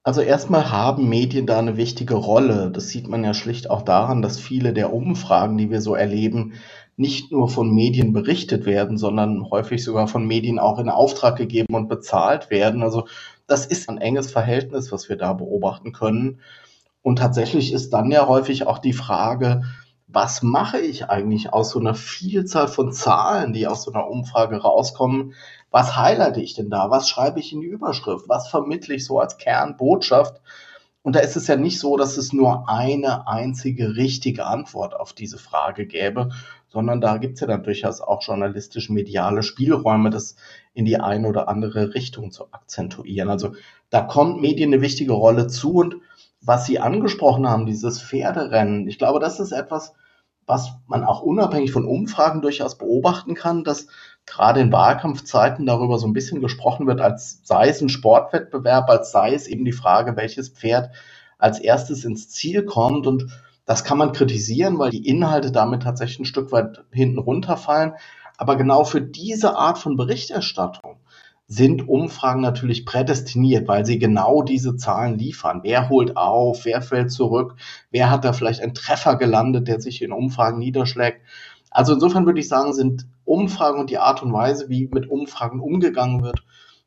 Also 0.05 0.19
erstmal 0.19 0.69
haben 0.69 1.07
Medien 1.07 1.45
da 1.47 1.59
eine 1.59 1.77
wichtige 1.77 2.15
Rolle. 2.15 2.69
Das 2.71 2.89
sieht 2.89 3.07
man 3.07 3.23
ja 3.23 3.33
schlicht 3.33 3.69
auch 3.69 3.83
daran, 3.83 4.21
dass 4.21 4.37
viele 4.37 4.73
der 4.73 4.93
Umfragen, 4.93 5.57
die 5.57 5.69
wir 5.71 5.79
so 5.79 5.95
erleben, 5.95 6.53
nicht 6.97 7.31
nur 7.31 7.47
von 7.49 7.71
Medien 7.71 8.11
berichtet 8.11 8.65
werden, 8.65 8.97
sondern 8.97 9.49
häufig 9.49 9.83
sogar 9.83 10.07
von 10.09 10.27
Medien 10.27 10.59
auch 10.59 10.77
in 10.77 10.89
Auftrag 10.89 11.37
gegeben 11.37 11.73
und 11.73 11.87
bezahlt 11.87 12.49
werden. 12.49 12.83
Also 12.83 13.07
das 13.47 13.65
ist 13.65 13.89
ein 13.89 13.97
enges 13.97 14.29
Verhältnis, 14.29 14.91
was 14.91 15.07
wir 15.07 15.15
da 15.15 15.33
beobachten 15.33 15.93
können. 15.93 16.41
Und 17.01 17.19
tatsächlich 17.19 17.71
ist 17.71 17.91
dann 17.93 18.11
ja 18.11 18.27
häufig 18.27 18.67
auch 18.67 18.79
die 18.79 18.93
Frage, 18.93 19.63
was 20.13 20.43
mache 20.43 20.79
ich 20.79 21.09
eigentlich 21.09 21.51
aus 21.53 21.71
so 21.71 21.79
einer 21.79 21.95
Vielzahl 21.95 22.67
von 22.67 22.91
Zahlen, 22.91 23.51
die 23.51 23.65
aus 23.65 23.83
so 23.83 23.91
einer 23.91 24.07
Umfrage 24.07 24.57
rauskommen? 24.57 25.33
Was 25.71 25.97
highlighte 25.97 26.39
ich 26.39 26.53
denn 26.53 26.69
da? 26.69 26.91
Was 26.91 27.09
schreibe 27.09 27.39
ich 27.39 27.51
in 27.51 27.61
die 27.61 27.67
Überschrift? 27.67 28.29
Was 28.29 28.47
vermittle 28.47 28.93
ich 28.93 29.05
so 29.05 29.19
als 29.19 29.37
Kernbotschaft? 29.39 30.39
Und 31.01 31.15
da 31.15 31.19
ist 31.19 31.35
es 31.35 31.47
ja 31.47 31.55
nicht 31.55 31.79
so, 31.79 31.97
dass 31.97 32.17
es 32.17 32.31
nur 32.31 32.69
eine 32.69 33.27
einzige 33.27 33.95
richtige 33.95 34.45
Antwort 34.45 34.95
auf 34.95 35.13
diese 35.13 35.39
Frage 35.39 35.87
gäbe, 35.87 36.29
sondern 36.67 37.01
da 37.01 37.17
gibt 37.17 37.35
es 37.35 37.41
ja 37.41 37.47
dann 37.47 37.63
durchaus 37.63 37.99
auch 37.99 38.21
journalistisch-mediale 38.21 39.41
Spielräume, 39.41 40.11
das 40.11 40.35
in 40.75 40.85
die 40.85 40.99
eine 40.99 41.27
oder 41.27 41.49
andere 41.49 41.95
Richtung 41.95 42.31
zu 42.31 42.53
akzentuieren. 42.53 43.29
Also 43.29 43.53
da 43.89 44.01
kommt 44.01 44.41
Medien 44.41 44.71
eine 44.71 44.81
wichtige 44.81 45.13
Rolle 45.13 45.47
zu 45.47 45.73
und 45.73 45.95
was 46.39 46.65
Sie 46.65 46.79
angesprochen 46.79 47.47
haben, 47.49 47.65
dieses 47.65 48.01
Pferderennen, 48.01 48.87
ich 48.87 48.97
glaube, 48.97 49.19
das 49.19 49.39
ist 49.39 49.53
etwas, 49.53 49.93
was 50.45 50.71
man 50.87 51.03
auch 51.03 51.21
unabhängig 51.21 51.71
von 51.71 51.85
Umfragen 51.85 52.41
durchaus 52.41 52.77
beobachten 52.77 53.33
kann, 53.33 53.63
dass 53.63 53.87
gerade 54.25 54.61
in 54.61 54.71
Wahlkampfzeiten 54.71 55.65
darüber 55.65 55.97
so 55.99 56.07
ein 56.07 56.13
bisschen 56.13 56.41
gesprochen 56.41 56.87
wird, 56.87 57.01
als 57.01 57.41
sei 57.43 57.69
es 57.69 57.81
ein 57.81 57.89
Sportwettbewerb, 57.89 58.89
als 58.89 59.11
sei 59.11 59.33
es 59.33 59.47
eben 59.47 59.65
die 59.65 59.71
Frage, 59.71 60.15
welches 60.15 60.49
Pferd 60.49 60.91
als 61.37 61.59
erstes 61.59 62.05
ins 62.05 62.29
Ziel 62.29 62.63
kommt. 62.63 63.07
Und 63.07 63.27
das 63.65 63.83
kann 63.83 63.97
man 63.97 64.11
kritisieren, 64.11 64.79
weil 64.79 64.91
die 64.91 65.07
Inhalte 65.07 65.51
damit 65.51 65.83
tatsächlich 65.83 66.19
ein 66.19 66.25
Stück 66.25 66.51
weit 66.51 66.83
hinten 66.91 67.19
runterfallen. 67.19 67.93
Aber 68.37 68.55
genau 68.55 68.83
für 68.83 69.01
diese 69.01 69.55
Art 69.55 69.77
von 69.77 69.95
Berichterstattung 69.95 70.97
sind 71.47 71.87
Umfragen 71.87 72.41
natürlich 72.41 72.85
prädestiniert, 72.85 73.67
weil 73.67 73.85
sie 73.85 73.99
genau 73.99 74.43
diese 74.43 74.75
Zahlen 74.77 75.17
liefern. 75.17 75.59
Wer 75.63 75.89
holt 75.89 76.15
auf, 76.15 76.65
wer 76.65 76.81
fällt 76.81 77.11
zurück, 77.11 77.55
wer 77.91 78.09
hat 78.09 78.23
da 78.25 78.33
vielleicht 78.33 78.61
einen 78.61 78.73
Treffer 78.73 79.17
gelandet, 79.17 79.67
der 79.67 79.81
sich 79.81 80.01
in 80.01 80.13
Umfragen 80.13 80.59
niederschlägt. 80.59 81.21
Also 81.69 81.93
insofern 81.93 82.25
würde 82.25 82.39
ich 82.39 82.47
sagen, 82.47 82.73
sind 82.73 83.07
Umfragen 83.25 83.79
und 83.79 83.89
die 83.89 83.97
Art 83.97 84.23
und 84.23 84.31
Weise, 84.31 84.69
wie 84.69 84.87
mit 84.91 85.09
Umfragen 85.09 85.59
umgegangen 85.59 86.23
wird, 86.23 86.43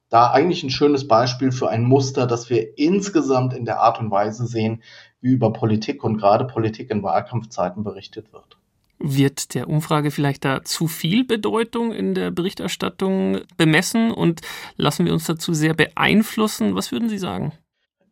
da 0.09 0.31
eigentlich 0.31 0.63
ein 0.63 0.71
schönes 0.71 1.09
Beispiel 1.09 1.51
für 1.51 1.69
ein 1.69 1.83
Muster, 1.83 2.27
das 2.27 2.49
wir 2.49 2.79
insgesamt 2.79 3.53
in 3.53 3.65
der 3.65 3.81
Art 3.81 3.99
und 3.99 4.11
Weise 4.11 4.47
sehen, 4.47 4.83
wie 5.21 5.31
über 5.31 5.53
Politik 5.53 6.05
und 6.05 6.19
gerade 6.19 6.47
Politik 6.47 6.91
in 6.91 7.03
Wahlkampfzeiten 7.03 7.83
berichtet 7.83 8.33
wird. 8.33 8.57
Wird 8.99 9.55
der 9.55 9.69
Umfrage 9.69 10.11
vielleicht 10.11 10.45
da 10.45 10.65
zu 10.65 10.89
viel 10.89 11.25
Bedeutung 11.25 11.93
in 11.93 12.15
der 12.15 12.31
Berichterstattung 12.31 13.41
bemessen 13.57 14.11
und 14.11 14.41
lassen 14.77 15.05
wir 15.05 15.13
uns 15.13 15.27
dazu 15.27 15.53
sehr 15.53 15.75
beeinflussen? 15.75 16.75
Was 16.75 16.93
würden 16.93 17.09
Sie 17.09 17.19
sagen? 17.19 17.53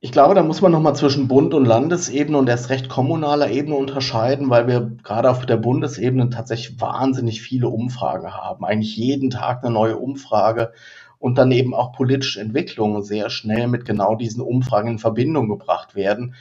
Ich 0.05 0.13
glaube, 0.13 0.35
da 0.35 0.43
muss 0.43 0.61
man 0.61 0.71
nochmal 0.71 0.95
zwischen 0.95 1.29
Bund- 1.29 1.55
und 1.55 1.65
Landesebene 1.65 2.37
und 2.37 2.47
erst 2.47 2.69
recht 2.69 2.91
kommunaler 2.91 3.51
Ebene 3.51 3.75
unterscheiden, 3.75 4.51
weil 4.51 4.67
wir 4.67 4.93
gerade 5.03 5.31
auf 5.31 5.47
der 5.47 5.57
Bundesebene 5.57 6.29
tatsächlich 6.29 6.79
wahnsinnig 6.79 7.41
viele 7.41 7.71
Umfragen 7.71 8.35
haben. 8.35 8.67
Eigentlich 8.67 8.99
jeden 8.99 9.31
Tag 9.31 9.65
eine 9.65 9.73
neue 9.73 9.97
Umfrage 9.97 10.75
und 11.19 11.39
dann 11.39 11.51
eben 11.53 11.73
auch 11.73 11.93
politische 11.93 12.39
Entwicklungen 12.39 13.03
sehr 13.03 13.31
schnell 13.31 13.67
mit 13.67 13.87
genau 13.87 14.15
diesen 14.15 14.43
Umfragen 14.43 14.89
in 14.89 14.99
Verbindung 14.99 15.49
gebracht 15.49 15.95
werden 15.95 16.35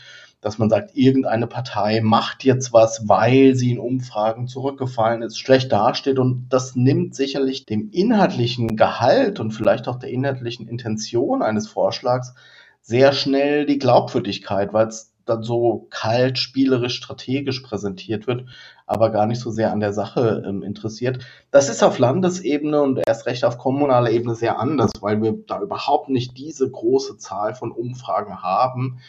dass 0.43 0.57
man 0.57 0.69
sagt, 0.69 0.95
irgendeine 0.95 1.47
Partei 1.47 2.01
macht 2.01 2.43
jetzt 2.43 2.73
was, 2.73 3.07
weil 3.07 3.55
sie 3.55 3.71
in 3.71 3.79
Umfragen 3.79 4.47
zurückgefallen 4.47 5.21
ist, 5.21 5.39
schlecht 5.39 5.71
dasteht. 5.71 6.19
Und 6.19 6.49
das 6.49 6.75
nimmt 6.75 7.15
sicherlich 7.15 7.65
dem 7.65 7.89
inhaltlichen 7.91 8.75
Gehalt 8.75 9.39
und 9.39 9.51
vielleicht 9.51 9.87
auch 9.87 9.95
der 9.97 10.09
inhaltlichen 10.09 10.67
Intention 10.67 11.41
eines 11.41 11.67
Vorschlags 11.67 12.33
sehr 12.81 13.13
schnell 13.13 13.65
die 13.65 13.79
Glaubwürdigkeit, 13.79 14.73
weil 14.73 14.87
es 14.87 15.13
dann 15.25 15.43
so 15.43 15.87
kalt, 15.89 16.37
spielerisch, 16.37 16.95
strategisch 16.95 17.61
präsentiert 17.61 18.27
wird, 18.27 18.45
aber 18.85 19.09
gar 19.09 19.25
nicht 19.25 19.39
so 19.39 19.51
sehr 19.51 19.71
an 19.71 19.79
der 19.79 19.93
Sache 19.93 20.43
ähm, 20.45 20.63
interessiert. 20.63 21.25
Das 21.49 21.69
ist 21.69 21.81
auf 21.81 21.97
Landesebene 21.97 22.81
und 22.81 23.01
erst 23.07 23.25
recht 23.25 23.45
auf 23.45 23.57
kommunaler 23.57 24.11
Ebene 24.11 24.35
sehr 24.35 24.59
anders, 24.59 24.91
weil 24.99 25.21
wir 25.21 25.33
da 25.47 25.61
überhaupt 25.61 26.09
nicht 26.09 26.37
diese 26.37 26.69
große 26.69 27.17
Zahl 27.17 27.55
von 27.55 27.71
Umfragen 27.71 28.41
haben. 28.41 28.99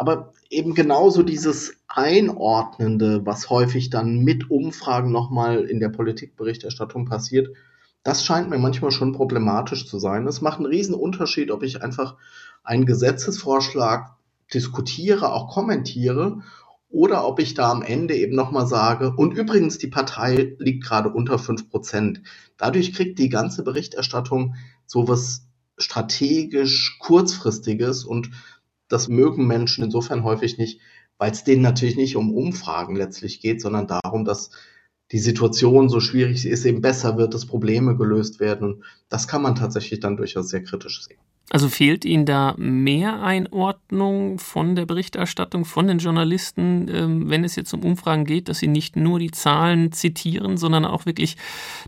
Aber 0.00 0.32
eben 0.48 0.74
genauso 0.74 1.22
dieses 1.22 1.76
Einordnende, 1.86 3.26
was 3.26 3.50
häufig 3.50 3.90
dann 3.90 4.20
mit 4.20 4.50
Umfragen 4.50 5.12
nochmal 5.12 5.64
in 5.64 5.78
der 5.78 5.90
Politikberichterstattung 5.90 7.04
passiert, 7.04 7.50
das 8.02 8.24
scheint 8.24 8.48
mir 8.48 8.56
manchmal 8.56 8.92
schon 8.92 9.12
problematisch 9.12 9.86
zu 9.86 9.98
sein. 9.98 10.26
Es 10.26 10.40
macht 10.40 10.56
einen 10.56 10.64
riesen 10.64 10.94
Unterschied, 10.94 11.50
ob 11.50 11.62
ich 11.62 11.82
einfach 11.82 12.16
einen 12.64 12.86
Gesetzesvorschlag 12.86 14.16
diskutiere, 14.54 15.34
auch 15.34 15.52
kommentiere, 15.52 16.40
oder 16.88 17.26
ob 17.26 17.38
ich 17.38 17.52
da 17.52 17.70
am 17.70 17.82
Ende 17.82 18.16
eben 18.16 18.34
nochmal 18.34 18.66
sage, 18.66 19.12
und 19.14 19.34
übrigens, 19.34 19.76
die 19.76 19.88
Partei 19.88 20.56
liegt 20.58 20.82
gerade 20.82 21.10
unter 21.10 21.38
fünf 21.38 21.68
Prozent. 21.68 22.22
Dadurch 22.56 22.94
kriegt 22.94 23.18
die 23.18 23.28
ganze 23.28 23.62
Berichterstattung 23.64 24.54
sowas 24.86 25.46
strategisch 25.76 26.96
kurzfristiges 27.00 28.06
und 28.06 28.30
das 28.90 29.08
mögen 29.08 29.46
Menschen 29.46 29.84
insofern 29.84 30.24
häufig 30.24 30.58
nicht, 30.58 30.80
weil 31.16 31.30
es 31.30 31.44
denen 31.44 31.62
natürlich 31.62 31.96
nicht 31.96 32.16
um 32.16 32.34
Umfragen 32.34 32.96
letztlich 32.96 33.40
geht, 33.40 33.62
sondern 33.62 33.86
darum, 33.86 34.24
dass 34.24 34.50
die 35.12 35.18
Situation 35.18 35.88
so 35.88 36.00
schwierig 36.00 36.46
ist, 36.46 36.64
eben 36.64 36.82
besser 36.82 37.16
wird, 37.16 37.34
dass 37.34 37.46
Probleme 37.46 37.96
gelöst 37.96 38.40
werden. 38.40 38.84
das 39.08 39.26
kann 39.26 39.42
man 39.42 39.54
tatsächlich 39.54 40.00
dann 40.00 40.16
durchaus 40.16 40.48
sehr 40.50 40.62
kritisch 40.62 41.04
sehen. 41.04 41.18
Also 41.52 41.68
fehlt 41.68 42.04
Ihnen 42.04 42.26
da 42.26 42.54
mehr 42.58 43.22
Einordnung 43.22 44.38
von 44.38 44.76
der 44.76 44.86
Berichterstattung, 44.86 45.64
von 45.64 45.88
den 45.88 45.98
Journalisten, 45.98 46.88
ähm, 46.88 47.28
wenn 47.28 47.42
es 47.42 47.56
jetzt 47.56 47.74
um 47.74 47.82
Umfragen 47.82 48.24
geht, 48.24 48.48
dass 48.48 48.60
sie 48.60 48.68
nicht 48.68 48.94
nur 48.94 49.18
die 49.18 49.32
Zahlen 49.32 49.90
zitieren, 49.90 50.56
sondern 50.56 50.84
auch 50.84 51.06
wirklich 51.06 51.36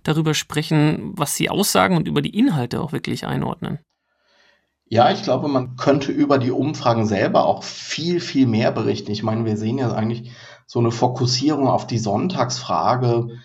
darüber 0.02 0.34
sprechen, 0.34 1.12
was 1.14 1.36
sie 1.36 1.48
aussagen 1.48 1.96
und 1.96 2.08
über 2.08 2.22
die 2.22 2.36
Inhalte 2.36 2.80
auch 2.80 2.92
wirklich 2.92 3.24
einordnen? 3.24 3.78
Ja, 4.92 5.10
ich 5.10 5.22
glaube, 5.22 5.48
man 5.48 5.76
könnte 5.76 6.12
über 6.12 6.36
die 6.36 6.50
Umfragen 6.50 7.06
selber 7.06 7.46
auch 7.46 7.62
viel, 7.62 8.20
viel 8.20 8.46
mehr 8.46 8.70
berichten. 8.72 9.10
Ich 9.10 9.22
meine, 9.22 9.46
wir 9.46 9.56
sehen 9.56 9.78
ja 9.78 9.90
eigentlich 9.94 10.32
so 10.66 10.80
eine 10.80 10.90
Fokussierung 10.90 11.66
auf 11.66 11.86
die 11.86 11.96
Sonntagsfrage, 11.96 13.40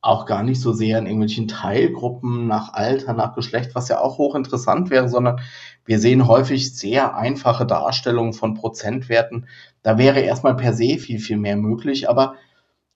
auch 0.00 0.26
gar 0.26 0.42
nicht 0.42 0.60
so 0.60 0.72
sehr 0.72 0.98
in 0.98 1.06
irgendwelchen 1.06 1.46
Teilgruppen 1.46 2.48
nach 2.48 2.72
Alter, 2.72 3.12
nach 3.12 3.36
Geschlecht, 3.36 3.76
was 3.76 3.88
ja 3.88 4.00
auch 4.00 4.18
hochinteressant 4.18 4.90
wäre, 4.90 5.08
sondern 5.08 5.38
wir 5.84 6.00
sehen 6.00 6.26
häufig 6.26 6.76
sehr 6.76 7.14
einfache 7.16 7.64
Darstellungen 7.64 8.32
von 8.32 8.54
Prozentwerten. 8.54 9.46
Da 9.82 9.98
wäre 9.98 10.18
erstmal 10.18 10.56
per 10.56 10.72
se 10.72 10.98
viel, 10.98 11.20
viel 11.20 11.36
mehr 11.36 11.56
möglich, 11.56 12.10
aber 12.10 12.34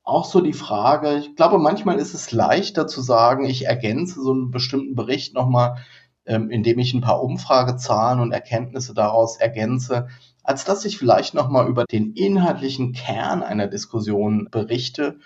auch 0.03 0.25
so 0.25 0.41
die 0.41 0.55
Frage, 0.55 1.19
ich 1.19 1.37
glaube, 1.37 1.59
manchmal 1.59 2.01
ist 2.01 2.15
es 2.15 2.33
leichter 2.33 2.89
zu 2.89 3.01
sagen, 3.01 3.45
ich 3.45 3.67
ergänze 3.67 4.21
so 4.21 4.33
einen 4.33 4.51
bestimmten 4.51 4.97
Bericht 4.97 5.35
nochmal 5.35 5.77
ähm, 6.27 6.51
indem 6.51 6.79
ich 6.79 6.95
ein 6.95 7.01
paar 7.01 7.23
Umfragezahlen 7.23 8.21
und 8.21 8.33
Erkenntnisse 8.33 8.95
daraus 8.95 9.37
ergänze, 9.37 10.09
als 10.43 10.65
dass 10.65 10.85
ich 10.85 10.99
vielleicht 10.99 11.35
nochmal 11.35 11.69
über 11.69 11.85
den 11.85 12.13
inhaltlichen 12.13 12.93
Kern 12.93 13.43
einer 13.43 13.69
Diskussion 13.69 14.49
berichte. 14.51 15.19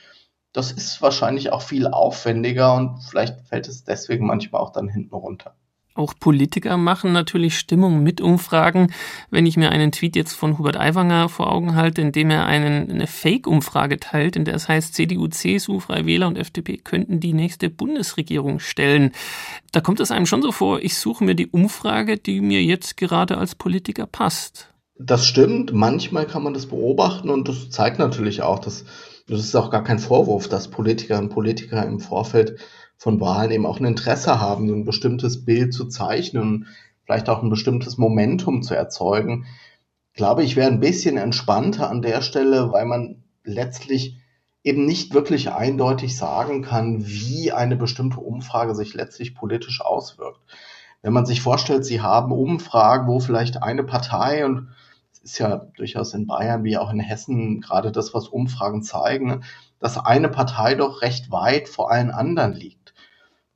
Das 0.53 0.73
ist 0.73 1.03
wahrscheinlich 1.03 1.53
auch 1.53 1.63
viel 1.63 1.87
aufwendiger 1.87 2.75
und 2.75 3.01
vielleicht 3.03 3.47
fällt 3.47 3.69
es 3.69 3.85
deswegen 3.85 4.27
manchmal 4.27 4.63
auch 4.63 4.73
dann 4.73 4.89
hinten 4.89 5.15
runter. 5.15 5.55
Auch 5.97 6.13
Politiker 6.19 6.77
machen 6.77 7.13
natürlich 7.13 7.59
Stimmung 7.59 8.03
mit 8.03 8.21
Umfragen. 8.21 8.93
Wenn 9.31 9.47
ich 9.47 9.57
mir 9.57 9.71
einen 9.71 9.93
Tweet 9.93 10.15
jetzt 10.15 10.35
von 10.35 10.59
Hubert 10.59 10.77
Aiwanger 10.77 11.31
vor 11.31 11.51
Augen 11.51 11.75
halte, 11.75 12.03
in 12.03 12.13
dem 12.13 12.29
er 12.29 12.45
einen, 12.45 12.91
eine 12.91 13.07
Fake-Umfrage 13.07 13.99
teilt, 13.99 14.37
in 14.37 14.45
der 14.45 14.55
es 14.55 14.69
heißt, 14.69 14.95
CDU, 14.95 15.29
CSU, 15.29 15.81
Freie 15.81 16.05
Wähler 16.05 16.27
und 16.27 16.37
FDP 16.37 16.77
könnten 16.77 17.19
die 17.19 17.33
nächste 17.33 17.71
Bundesregierung 17.71 18.61
stellen. 18.61 19.13
Da 19.73 19.81
kommt 19.81 20.01
es 20.01 20.11
einem 20.11 20.27
schon 20.27 20.43
so 20.43 20.53
vor, 20.53 20.83
ich 20.83 20.99
suche 20.99 21.25
mir 21.25 21.35
die 21.35 21.47
Umfrage, 21.47 22.19
die 22.19 22.43
mir 22.43 22.63
jetzt 22.63 22.99
gerade 22.99 23.39
als 23.39 23.55
Politiker 23.55 24.07
passt. 24.07 24.69
Das 24.99 25.27
stimmt. 25.27 25.73
Manchmal 25.73 26.27
kann 26.27 26.43
man 26.43 26.53
das 26.53 26.67
beobachten 26.67 27.31
und 27.31 27.49
das 27.49 27.71
zeigt 27.71 27.99
natürlich 27.99 28.43
auch, 28.43 28.59
dass 28.59 28.85
das 29.29 29.41
ist 29.41 29.57
auch 29.57 29.71
gar 29.71 29.83
kein 29.83 29.99
Vorwurf, 29.99 30.49
dass 30.49 30.69
Politikerinnen 30.69 31.29
und 31.29 31.35
Politiker 31.35 31.85
im 31.85 31.99
Vorfeld 31.99 32.61
von 32.97 33.21
Wahlen 33.21 33.51
eben 33.51 33.67
auch 33.67 33.79
ein 33.79 33.85
Interesse 33.85 34.41
haben, 34.41 34.69
so 34.69 34.75
ein 34.75 34.85
bestimmtes 34.85 35.45
Bild 35.45 35.75
zu 35.75 35.87
zeichnen, 35.87 36.67
vielleicht 37.05 37.29
auch 37.29 37.43
ein 37.43 37.51
bestimmtes 37.51 37.99
Momentum 37.99 38.63
zu 38.63 38.75
erzeugen. 38.75 39.47
Ich 40.13 40.17
glaube, 40.17 40.43
ich 40.43 40.57
wäre 40.57 40.71
ein 40.71 40.81
bisschen 40.81 41.19
entspannter 41.19 41.91
an 41.91 42.03
der 42.03 42.23
Stelle, 42.23 42.73
weil 42.73 42.87
man 42.87 43.23
letztlich 43.45 44.19
eben 44.65 44.85
nicht 44.85 45.15
wirklich 45.15 45.53
eindeutig 45.53 46.17
sagen 46.17 46.63
kann, 46.63 47.07
wie 47.07 47.53
eine 47.53 47.77
bestimmte 47.77 48.19
Umfrage 48.19 48.75
sich 48.75 48.95
letztlich 48.95 49.35
politisch 49.35 49.81
auswirkt. 49.81 50.41
Wenn 51.03 51.13
man 51.13 51.27
sich 51.27 51.41
vorstellt, 51.41 51.85
Sie 51.85 52.01
haben 52.01 52.33
Umfragen, 52.33 53.07
wo 53.07 53.21
vielleicht 53.21 53.63
eine 53.63 53.85
Partei 53.85 54.45
und 54.45 54.71
es 55.13 55.21
ist 55.21 55.39
ja 55.39 55.69
durchaus 55.77 56.15
in 56.15 56.27
Bayern 56.27 56.65
wie 56.65 56.79
auch 56.79 56.91
in 56.91 56.99
Hessen 56.99 57.61
gerade 57.61 57.93
das, 57.93 58.13
was 58.15 58.27
Umfragen 58.27 58.83
zeigen, 58.83 59.45
dass 59.79 59.99
eine 59.99 60.29
Partei 60.29 60.75
doch 60.75 61.03
recht 61.03 61.31
weit 61.31 61.69
vor 61.69 61.93
allen 61.93 62.11
anderen 62.11 62.55
liegt 62.55 62.86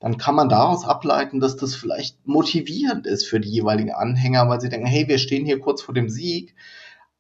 dann 0.01 0.17
kann 0.17 0.35
man 0.35 0.49
daraus 0.49 0.87
ableiten, 0.87 1.41
dass 1.41 1.57
das 1.57 1.75
vielleicht 1.75 2.27
motivierend 2.27 3.07
ist 3.07 3.27
für 3.27 3.39
die 3.39 3.51
jeweiligen 3.51 3.93
Anhänger, 3.93 4.49
weil 4.49 4.61
sie 4.61 4.71
denken, 4.71 4.87
hey, 4.87 5.07
wir 5.09 5.19
stehen 5.19 5.45
hier 5.45 5.61
kurz 5.61 5.83
vor 5.83 5.95
dem 5.95 6.09
Sieg. 6.09 6.55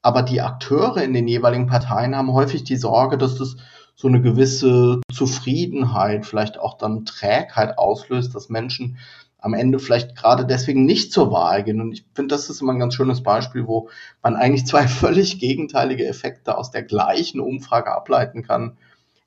Aber 0.03 0.23
die 0.23 0.41
Akteure 0.41 1.03
in 1.03 1.13
den 1.13 1.29
jeweiligen 1.29 1.67
Parteien 1.67 2.17
haben 2.17 2.33
häufig 2.33 2.65
die 2.65 2.77
Sorge, 2.77 3.19
dass 3.19 3.37
das 3.37 3.57
so 3.95 4.09
eine 4.09 4.23
gewisse 4.23 5.03
Zufriedenheit, 5.13 6.25
vielleicht 6.25 6.59
auch 6.59 6.79
dann 6.79 7.05
Trägheit 7.05 7.77
auslöst, 7.77 8.35
dass 8.35 8.49
Menschen 8.49 8.97
am 9.37 9.53
Ende 9.53 9.79
vielleicht 9.79 10.17
gerade 10.17 10.47
deswegen 10.47 10.87
nicht 10.87 11.13
zur 11.13 11.31
Wahl 11.33 11.65
gehen. 11.65 11.83
Und 11.83 11.93
ich 11.93 12.07
finde, 12.15 12.35
das 12.35 12.49
ist 12.49 12.63
immer 12.63 12.73
ein 12.73 12.79
ganz 12.79 12.95
schönes 12.95 13.23
Beispiel, 13.23 13.67
wo 13.67 13.91
man 14.23 14.37
eigentlich 14.37 14.67
zwei 14.67 14.89
völlig 14.89 15.39
gegenteilige 15.39 16.07
Effekte 16.07 16.57
aus 16.57 16.71
der 16.71 16.83
gleichen 16.83 17.41
Umfrage 17.41 17.93
ableiten 17.93 18.43
kann. 18.43 18.79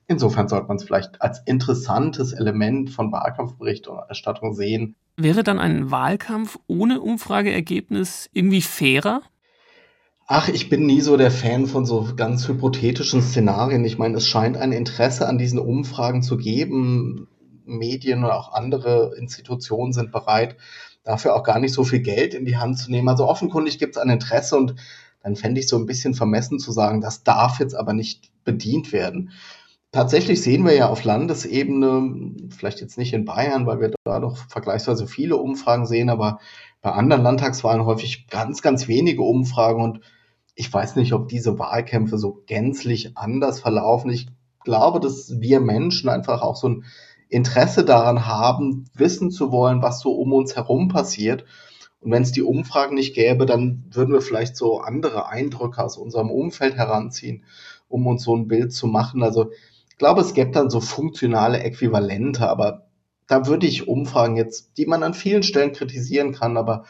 Insofern 0.07 0.47
sollte 0.47 0.67
man 0.67 0.77
es 0.77 0.83
vielleicht 0.83 1.21
als 1.21 1.41
interessantes 1.45 2.33
Element 2.33 2.89
von 2.89 3.11
Wahlkampfberichterstattung 3.11 4.53
sehen. 4.53 4.95
Wäre 5.15 5.43
dann 5.43 5.59
ein 5.59 5.91
Wahlkampf 5.91 6.59
ohne 6.67 7.01
Umfrageergebnis 7.01 8.29
irgendwie 8.33 8.61
fairer? 8.61 9.21
Ach, 10.25 10.47
ich 10.47 10.69
bin 10.69 10.85
nie 10.85 11.01
so 11.01 11.17
der 11.17 11.31
Fan 11.31 11.67
von 11.67 11.85
so 11.85 12.09
ganz 12.15 12.47
hypothetischen 12.47 13.21
Szenarien. 13.21 13.85
Ich 13.85 13.97
meine, 13.97 14.17
es 14.17 14.27
scheint 14.27 14.57
ein 14.57 14.71
Interesse 14.71 15.27
an 15.27 15.37
diesen 15.37 15.59
Umfragen 15.59 16.23
zu 16.23 16.37
geben. 16.37 17.27
Medien 17.65 18.23
oder 18.23 18.37
auch 18.37 18.53
andere 18.53 19.15
Institutionen 19.17 19.93
sind 19.93 20.11
bereit, 20.11 20.57
dafür 21.03 21.35
auch 21.35 21.43
gar 21.43 21.59
nicht 21.59 21.73
so 21.73 21.83
viel 21.83 21.99
Geld 21.99 22.33
in 22.33 22.45
die 22.45 22.57
Hand 22.57 22.77
zu 22.77 22.91
nehmen. 22.91 23.09
Also 23.09 23.27
offenkundig 23.27 23.79
gibt 23.79 23.95
es 23.95 24.01
ein 24.01 24.09
Interesse 24.09 24.57
und 24.57 24.75
dann 25.21 25.35
fände 25.35 25.61
ich 25.61 25.67
so 25.67 25.77
ein 25.77 25.85
bisschen 25.85 26.13
vermessen 26.13 26.59
zu 26.59 26.71
sagen, 26.71 26.99
das 26.99 27.23
darf 27.23 27.59
jetzt 27.59 27.75
aber 27.75 27.93
nicht 27.93 28.31
bedient 28.43 28.91
werden. 28.91 29.31
Tatsächlich 29.93 30.41
sehen 30.41 30.65
wir 30.65 30.73
ja 30.73 30.89
auf 30.89 31.03
Landesebene, 31.03 32.33
vielleicht 32.49 32.81
jetzt 32.81 32.97
nicht 32.97 33.13
in 33.13 33.25
Bayern, 33.25 33.67
weil 33.67 33.79
wir 33.79 33.93
da 34.03 34.19
doch 34.19 34.37
vergleichsweise 34.37 35.05
viele 35.05 35.37
Umfragen 35.37 35.85
sehen, 35.85 36.09
aber 36.09 36.39
bei 36.81 36.91
anderen 36.91 37.21
Landtagswahlen 37.21 37.85
häufig 37.85 38.27
ganz, 38.27 38.63
ganz 38.63 38.87
wenige 38.87 39.21
Umfragen 39.21 39.83
und 39.83 39.99
ich 40.55 40.73
weiß 40.73 40.95
nicht, 40.95 41.13
ob 41.13 41.27
diese 41.27 41.59
Wahlkämpfe 41.59 42.17
so 42.17 42.41
gänzlich 42.47 43.15
anders 43.15 43.59
verlaufen. 43.59 44.09
Ich 44.09 44.29
glaube, 44.63 44.99
dass 44.99 45.39
wir 45.39 45.59
Menschen 45.59 46.09
einfach 46.09 46.41
auch 46.41 46.55
so 46.55 46.69
ein 46.69 46.85
Interesse 47.29 47.85
daran 47.85 48.25
haben, 48.25 48.85
wissen 48.95 49.29
zu 49.29 49.51
wollen, 49.51 49.83
was 49.83 49.99
so 49.99 50.13
um 50.13 50.33
uns 50.33 50.55
herum 50.55 50.87
passiert. 50.87 51.45
Und 51.99 52.11
wenn 52.11 52.23
es 52.23 52.31
die 52.31 52.41
Umfragen 52.41 52.95
nicht 52.95 53.13
gäbe, 53.13 53.45
dann 53.45 53.85
würden 53.91 54.13
wir 54.13 54.21
vielleicht 54.21 54.57
so 54.57 54.79
andere 54.79 55.27
Eindrücke 55.27 55.83
aus 55.83 55.97
unserem 55.97 56.31
Umfeld 56.31 56.77
heranziehen, 56.77 57.43
um 57.89 58.07
uns 58.07 58.23
so 58.23 58.35
ein 58.35 58.47
Bild 58.47 58.73
zu 58.73 58.87
machen. 58.87 59.21
Also 59.21 59.51
ich 59.93 59.99
glaube, 59.99 60.21
es 60.21 60.33
gäbe 60.33 60.49
dann 60.49 60.71
so 60.71 60.81
funktionale 60.81 61.59
Äquivalente, 61.59 62.49
aber 62.49 62.87
da 63.27 63.45
würde 63.45 63.67
ich 63.67 63.87
Umfragen 63.87 64.35
jetzt, 64.35 64.77
die 64.77 64.87
man 64.87 65.03
an 65.03 65.13
vielen 65.13 65.43
Stellen 65.43 65.71
kritisieren 65.71 66.33
kann, 66.33 66.57
aber 66.57 66.85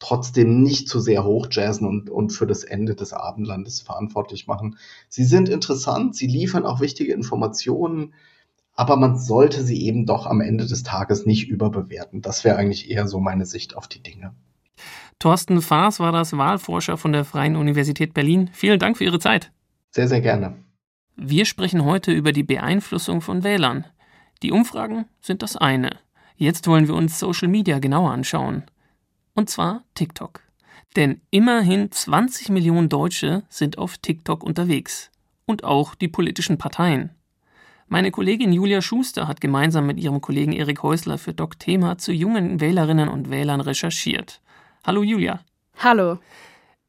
trotzdem 0.00 0.62
nicht 0.62 0.88
zu 0.88 0.98
sehr 0.98 1.24
hochjazzen 1.24 1.86
und, 1.86 2.10
und 2.10 2.30
für 2.30 2.48
das 2.48 2.64
Ende 2.64 2.96
des 2.96 3.12
Abendlandes 3.12 3.80
verantwortlich 3.80 4.48
machen. 4.48 4.76
Sie 5.08 5.24
sind 5.24 5.48
interessant, 5.48 6.16
sie 6.16 6.26
liefern 6.26 6.66
auch 6.66 6.80
wichtige 6.80 7.12
Informationen, 7.12 8.12
aber 8.74 8.96
man 8.96 9.18
sollte 9.18 9.62
sie 9.62 9.86
eben 9.86 10.04
doch 10.04 10.26
am 10.26 10.40
Ende 10.40 10.66
des 10.66 10.82
Tages 10.82 11.26
nicht 11.26 11.48
überbewerten. 11.48 12.22
Das 12.22 12.42
wäre 12.42 12.56
eigentlich 12.56 12.90
eher 12.90 13.06
so 13.06 13.20
meine 13.20 13.46
Sicht 13.46 13.76
auf 13.76 13.86
die 13.86 14.02
Dinge. 14.02 14.34
Thorsten 15.20 15.62
Faas 15.62 16.00
war 16.00 16.12
das 16.12 16.36
Wahlforscher 16.36 16.96
von 16.96 17.12
der 17.12 17.24
Freien 17.24 17.54
Universität 17.54 18.14
Berlin. 18.14 18.50
Vielen 18.52 18.80
Dank 18.80 18.98
für 18.98 19.04
Ihre 19.04 19.20
Zeit. 19.20 19.52
Sehr, 19.90 20.08
sehr 20.08 20.20
gerne. 20.20 20.67
Wir 21.20 21.46
sprechen 21.46 21.84
heute 21.84 22.12
über 22.12 22.30
die 22.30 22.44
Beeinflussung 22.44 23.22
von 23.22 23.42
Wählern. 23.42 23.84
Die 24.44 24.52
Umfragen 24.52 25.06
sind 25.20 25.42
das 25.42 25.56
eine. 25.56 25.96
Jetzt 26.36 26.68
wollen 26.68 26.86
wir 26.86 26.94
uns 26.94 27.18
Social 27.18 27.48
Media 27.48 27.80
genauer 27.80 28.12
anschauen. 28.12 28.62
Und 29.34 29.50
zwar 29.50 29.82
TikTok. 29.94 30.42
Denn 30.94 31.20
immerhin 31.30 31.90
20 31.90 32.50
Millionen 32.50 32.88
Deutsche 32.88 33.42
sind 33.48 33.78
auf 33.78 33.98
TikTok 33.98 34.44
unterwegs. 34.44 35.10
Und 35.44 35.64
auch 35.64 35.96
die 35.96 36.06
politischen 36.06 36.56
Parteien. 36.56 37.10
Meine 37.88 38.12
Kollegin 38.12 38.52
Julia 38.52 38.80
Schuster 38.80 39.26
hat 39.26 39.40
gemeinsam 39.40 39.88
mit 39.88 39.98
ihrem 39.98 40.20
Kollegen 40.20 40.52
Erik 40.52 40.84
Häusler 40.84 41.18
für 41.18 41.34
Doc 41.34 41.58
Thema 41.58 41.98
zu 41.98 42.12
jungen 42.12 42.60
Wählerinnen 42.60 43.08
und 43.08 43.28
Wählern 43.28 43.60
recherchiert. 43.60 44.40
Hallo 44.86 45.02
Julia. 45.02 45.40
Hallo. 45.78 46.20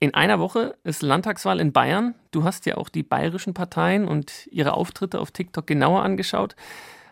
In 0.02 0.14
einer 0.14 0.40
Woche 0.40 0.78
ist 0.86 1.02
Landtagswahl 1.02 1.60
in 1.60 1.74
Bayern. 1.74 2.16
Du 2.32 2.46
hast 2.46 2.66
ja 2.66 2.78
auch 2.78 2.88
die 2.88 3.04
bayerischen 3.04 3.54
Parteien 3.54 4.08
und 4.08 4.48
ihre 4.50 4.76
Auftritte 4.76 5.20
auf 5.20 5.32
TikTok 5.32 5.68
genauer 5.68 6.04
angeschaut. 6.04 6.56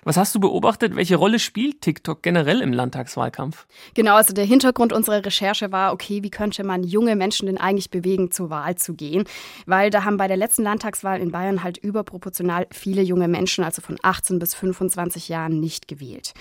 Was 0.07 0.15
hast 0.15 0.33
du 0.33 0.39
beobachtet? 0.39 0.95
Welche 0.95 1.17
Rolle 1.17 1.37
spielt 1.37 1.81
TikTok 1.81 2.23
generell 2.23 2.61
im 2.61 2.71
Landtagswahlkampf? 2.71 3.67
Genau, 3.93 4.15
also 4.15 4.33
der 4.33 4.45
Hintergrund 4.45 4.93
unserer 4.93 5.25
Recherche 5.25 5.73
war, 5.73 5.91
okay, 5.91 6.23
wie 6.23 6.29
könnte 6.29 6.63
man 6.63 6.85
junge 6.85 7.17
Menschen 7.17 7.47
denn 7.47 7.57
eigentlich 7.57 7.89
bewegen, 7.89 8.31
zur 8.31 8.49
Wahl 8.49 8.75
zu 8.75 8.93
gehen? 8.93 9.25
Weil 9.65 9.89
da 9.89 10.05
haben 10.05 10.15
bei 10.15 10.29
der 10.29 10.37
letzten 10.37 10.63
Landtagswahl 10.63 11.19
in 11.19 11.31
Bayern 11.31 11.61
halt 11.61 11.77
überproportional 11.77 12.67
viele 12.71 13.01
junge 13.01 13.27
Menschen, 13.27 13.65
also 13.65 13.81
von 13.81 13.97
18 14.01 14.39
bis 14.39 14.55
25 14.55 15.27
Jahren, 15.27 15.59
nicht 15.59 15.89
gewählt. 15.89 16.33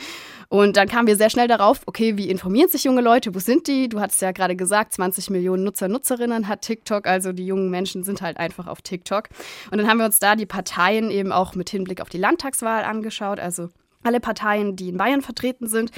Und 0.49 0.77
dann 0.77 0.87
kamen 0.87 1.09
wir 1.09 1.17
sehr 1.17 1.31
schnell 1.31 1.49
darauf, 1.49 1.81
okay, 1.87 2.17
wie 2.17 2.31
informieren 2.31 2.69
sich 2.69 2.85
junge 2.85 3.01
Leute? 3.01 3.35
Wo 3.35 3.41
sind 3.41 3.67
die? 3.67 3.89
Du 3.89 3.99
hattest 3.99 4.23
ja 4.23 4.31
gerade 4.31 4.55
gesagt, 4.55 4.93
20 4.93 5.31
Millionen 5.31 5.65
Nutzer, 5.65 5.89
Nutzerinnen 5.89 6.47
hat 6.47 6.63
TikTok, 6.63 7.09
also 7.09 7.33
die 7.33 7.47
jungen 7.47 7.71
Menschen 7.71 8.05
sind 8.05 8.23
halt 8.23 8.37
einfach 8.37 8.69
auf 8.69 8.81
TikTok. 8.81 9.29
Und 9.73 9.79
dann 9.79 9.89
haben 9.89 9.99
wir 9.99 10.07
uns 10.07 10.21
da 10.21 10.37
die 10.37 10.47
Parteien 10.47 11.11
eben 11.11 11.33
auch 11.33 11.57
mit 11.57 11.69
Hinblick 11.69 12.01
auf 12.01 12.11
die 12.11 12.19
Landtagswahl 12.19 12.85
angeschaut, 12.85 13.41
also 13.41 13.56
alle 14.03 14.21
Parteien, 14.21 14.77
die 14.77 14.89
in 14.89 14.97
Bayern 14.97 15.23
vertreten 15.23 15.67
sind. 15.67 15.91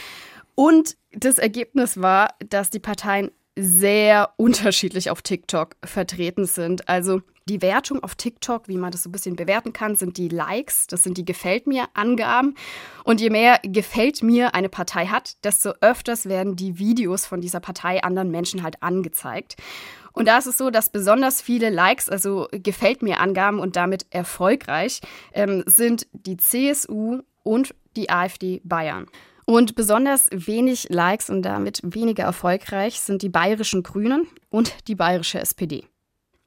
Und 0.55 0.97
das 1.13 1.39
Ergebnis 1.39 2.01
war, 2.01 2.35
dass 2.41 2.71
die 2.71 2.81
Parteien 2.81 3.31
sehr 3.57 4.31
unterschiedlich 4.37 5.11
auf 5.11 5.23
TikTok 5.23 5.77
vertreten 5.85 6.47
sind. 6.47 6.89
Also 6.89 7.23
die 7.49 7.63
Wertung 7.63 8.03
auf 8.03 8.15
TikTok, 8.15 8.69
wie 8.69 8.77
man 8.77 8.93
das 8.93 9.03
so 9.03 9.09
ein 9.09 9.13
bisschen 9.13 9.37
bewerten 9.37 9.73
kann, 9.73 9.97
sind 9.97 10.17
die 10.19 10.29
Likes, 10.29 10.87
das 10.87 11.03
sind 11.03 11.17
die 11.17 11.25
Gefällt 11.25 11.67
mir 11.67 11.87
Angaben. 11.95 12.55
Und 13.05 13.21
je 13.21 13.31
mehr 13.31 13.59
Gefällt 13.63 14.23
mir 14.23 14.55
eine 14.55 14.69
Partei 14.69 15.07
hat, 15.07 15.43
desto 15.45 15.73
öfters 15.81 16.27
werden 16.27 16.57
die 16.57 16.79
Videos 16.79 17.27
von 17.27 17.41
dieser 17.41 17.61
Partei 17.61 18.03
anderen 18.03 18.31
Menschen 18.31 18.63
halt 18.63 18.83
angezeigt. 18.83 19.57
Und 20.13 20.27
da 20.27 20.39
ist 20.39 20.47
es 20.47 20.59
so, 20.59 20.71
dass 20.71 20.91
besonders 20.91 21.41
viele 21.41 21.71
Likes, 21.71 22.09
also 22.09 22.49
Gefällt 22.53 23.03
mir 23.03 23.21
Angaben 23.21 23.61
und 23.61 23.77
damit 23.77 24.07
erfolgreich, 24.11 25.01
ähm, 25.33 25.63
sind 25.67 26.07
die 26.13 26.37
CSU 26.37 27.23
und 27.49 27.75
die 27.97 28.11
AfD 28.11 28.61
Bayern. 28.65 29.07
Und 29.47 29.75
besonders 29.75 30.29
wenig 30.31 30.89
Likes 30.91 31.31
und 31.31 31.41
damit 31.41 31.81
weniger 31.83 32.25
erfolgreich 32.25 33.01
sind 33.01 33.23
die 33.23 33.31
bayerischen 33.31 33.83
Grünen 33.83 34.29
und 34.51 34.87
die 34.89 34.95
bayerische 34.95 35.41
SPD. 35.41 35.87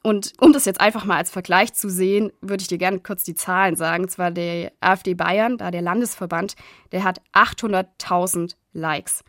Und 0.04 0.34
um 0.40 0.54
das 0.54 0.66
jetzt 0.66 0.80
einfach 0.80 1.06
mal 1.06 1.18
als 1.18 1.32
Vergleich 1.32 1.74
zu 1.74 1.90
sehen, 1.90 2.32
würde 2.42 2.62
ich 2.62 2.68
dir 2.68 2.78
gerne 2.78 3.00
kurz 3.00 3.24
die 3.24 3.34
Zahlen 3.34 3.76
sagen. 3.76 4.04
Und 4.04 4.10
zwar 4.10 4.30
der 4.30 4.72
AfD 4.82 5.16
Bayern, 5.16 5.58
da 5.58 5.72
der 5.72 5.82
Landesverband, 5.82 6.54
der 6.92 7.04
hat 7.04 7.20
800.000 7.34 8.54
Likes. 8.74 9.24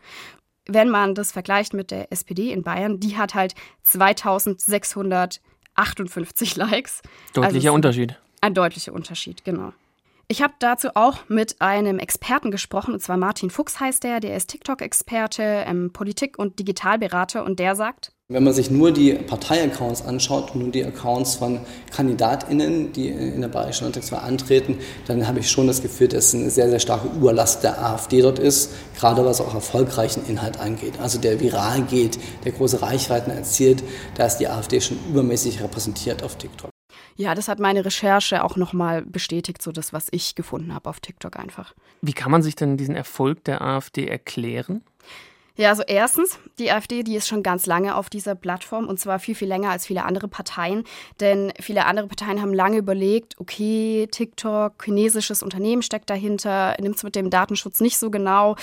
Wenn 0.67 0.89
man 0.89 1.15
das 1.15 1.31
vergleicht 1.31 1.73
mit 1.73 1.89
der 1.89 2.11
SPD 2.11 2.51
in 2.51 2.61
Bayern, 2.61 2.99
die 2.99 3.17
hat 3.17 3.33
halt 3.33 3.55
2658 3.81 6.55
Likes. 6.55 7.01
Deutlicher 7.33 7.69
also 7.69 7.73
Unterschied. 7.73 8.19
Ein 8.41 8.53
deutlicher 8.53 8.93
Unterschied, 8.93 9.43
genau. 9.43 9.73
Ich 10.27 10.41
habe 10.41 10.53
dazu 10.59 10.89
auch 10.95 11.17
mit 11.27 11.61
einem 11.61 11.99
Experten 11.99 12.49
gesprochen, 12.49 12.93
und 12.93 13.01
zwar 13.01 13.17
Martin 13.17 13.49
Fuchs 13.49 13.79
heißt 13.79 14.03
der, 14.03 14.19
der 14.19 14.35
ist 14.35 14.49
TikTok-Experte, 14.49 15.43
ähm, 15.67 15.91
Politik- 15.93 16.39
und 16.39 16.59
Digitalberater, 16.59 17.43
und 17.43 17.59
der 17.59 17.75
sagt, 17.75 18.13
wenn 18.29 18.45
man 18.45 18.53
sich 18.53 18.71
nur 18.71 18.91
die 18.91 19.13
Parteiaccounts 19.13 20.01
anschaut, 20.01 20.55
nur 20.55 20.69
die 20.69 20.83
Accounts 20.83 21.35
von 21.35 21.59
KandidatInnen, 21.91 22.91
die 22.93 23.09
in 23.09 23.41
der 23.41 23.49
Bayerischen 23.49 23.83
Landtagswahl 23.83 24.21
antreten, 24.21 24.79
dann 25.05 25.27
habe 25.27 25.39
ich 25.39 25.51
schon 25.51 25.67
das 25.67 25.81
Gefühl, 25.81 26.07
dass 26.07 26.33
eine 26.33 26.49
sehr, 26.49 26.67
sehr 26.69 26.79
starke 26.79 27.09
Überlast 27.09 27.63
der 27.63 27.85
AfD 27.85 28.21
dort 28.21 28.39
ist, 28.39 28.71
gerade 28.97 29.23
was 29.25 29.39
auch 29.39 29.53
erfolgreichen 29.53 30.25
Inhalt 30.25 30.59
angeht. 30.59 30.93
Also 30.99 31.19
der 31.19 31.41
viral 31.41 31.83
geht, 31.83 32.17
der 32.43 32.53
große 32.53 32.81
Reichweiten 32.81 33.29
erzielt, 33.29 33.83
da 34.15 34.25
ist 34.25 34.37
die 34.37 34.47
AfD 34.47 34.81
schon 34.81 34.97
übermäßig 35.09 35.61
repräsentiert 35.61 36.23
auf 36.23 36.35
TikTok. 36.37 36.72
Ja, 37.15 37.35
das 37.35 37.47
hat 37.47 37.59
meine 37.59 37.85
Recherche 37.85 38.43
auch 38.43 38.55
nochmal 38.55 39.03
bestätigt, 39.03 39.61
so 39.61 39.71
das, 39.71 39.93
was 39.93 40.07
ich 40.11 40.35
gefunden 40.35 40.73
habe 40.73 40.89
auf 40.89 40.99
TikTok 40.99 41.37
einfach. 41.37 41.73
Wie 42.01 42.13
kann 42.13 42.31
man 42.31 42.41
sich 42.41 42.55
denn 42.55 42.77
diesen 42.77 42.95
Erfolg 42.95 43.43
der 43.43 43.61
AfD 43.61 44.07
erklären? 44.07 44.83
Ja, 45.55 45.69
also 45.69 45.83
erstens, 45.85 46.39
die 46.57 46.71
AfD, 46.71 47.03
die 47.03 47.15
ist 47.15 47.27
schon 47.27 47.43
ganz 47.43 47.67
lange 47.67 47.95
auf 47.95 48.09
dieser 48.09 48.33
Plattform 48.33 48.87
und 48.87 48.99
zwar 48.99 49.19
viel, 49.19 49.35
viel 49.35 49.47
länger 49.47 49.69
als 49.69 49.85
viele 49.85 50.03
andere 50.03 50.27
Parteien. 50.27 50.83
Denn 51.19 51.53
viele 51.59 51.85
andere 51.85 52.07
Parteien 52.07 52.41
haben 52.41 52.55
lange 52.55 52.77
überlegt, 52.77 53.39
okay, 53.39 54.07
TikTok, 54.09 54.83
chinesisches 54.83 55.43
Unternehmen 55.43 55.83
steckt 55.83 56.09
dahinter, 56.09 56.75
nimmt 56.81 56.95
es 56.95 57.03
mit 57.03 57.15
dem 57.15 57.29
Datenschutz 57.29 57.81
nicht 57.81 57.99
so 57.99 58.09
genau 58.09 58.55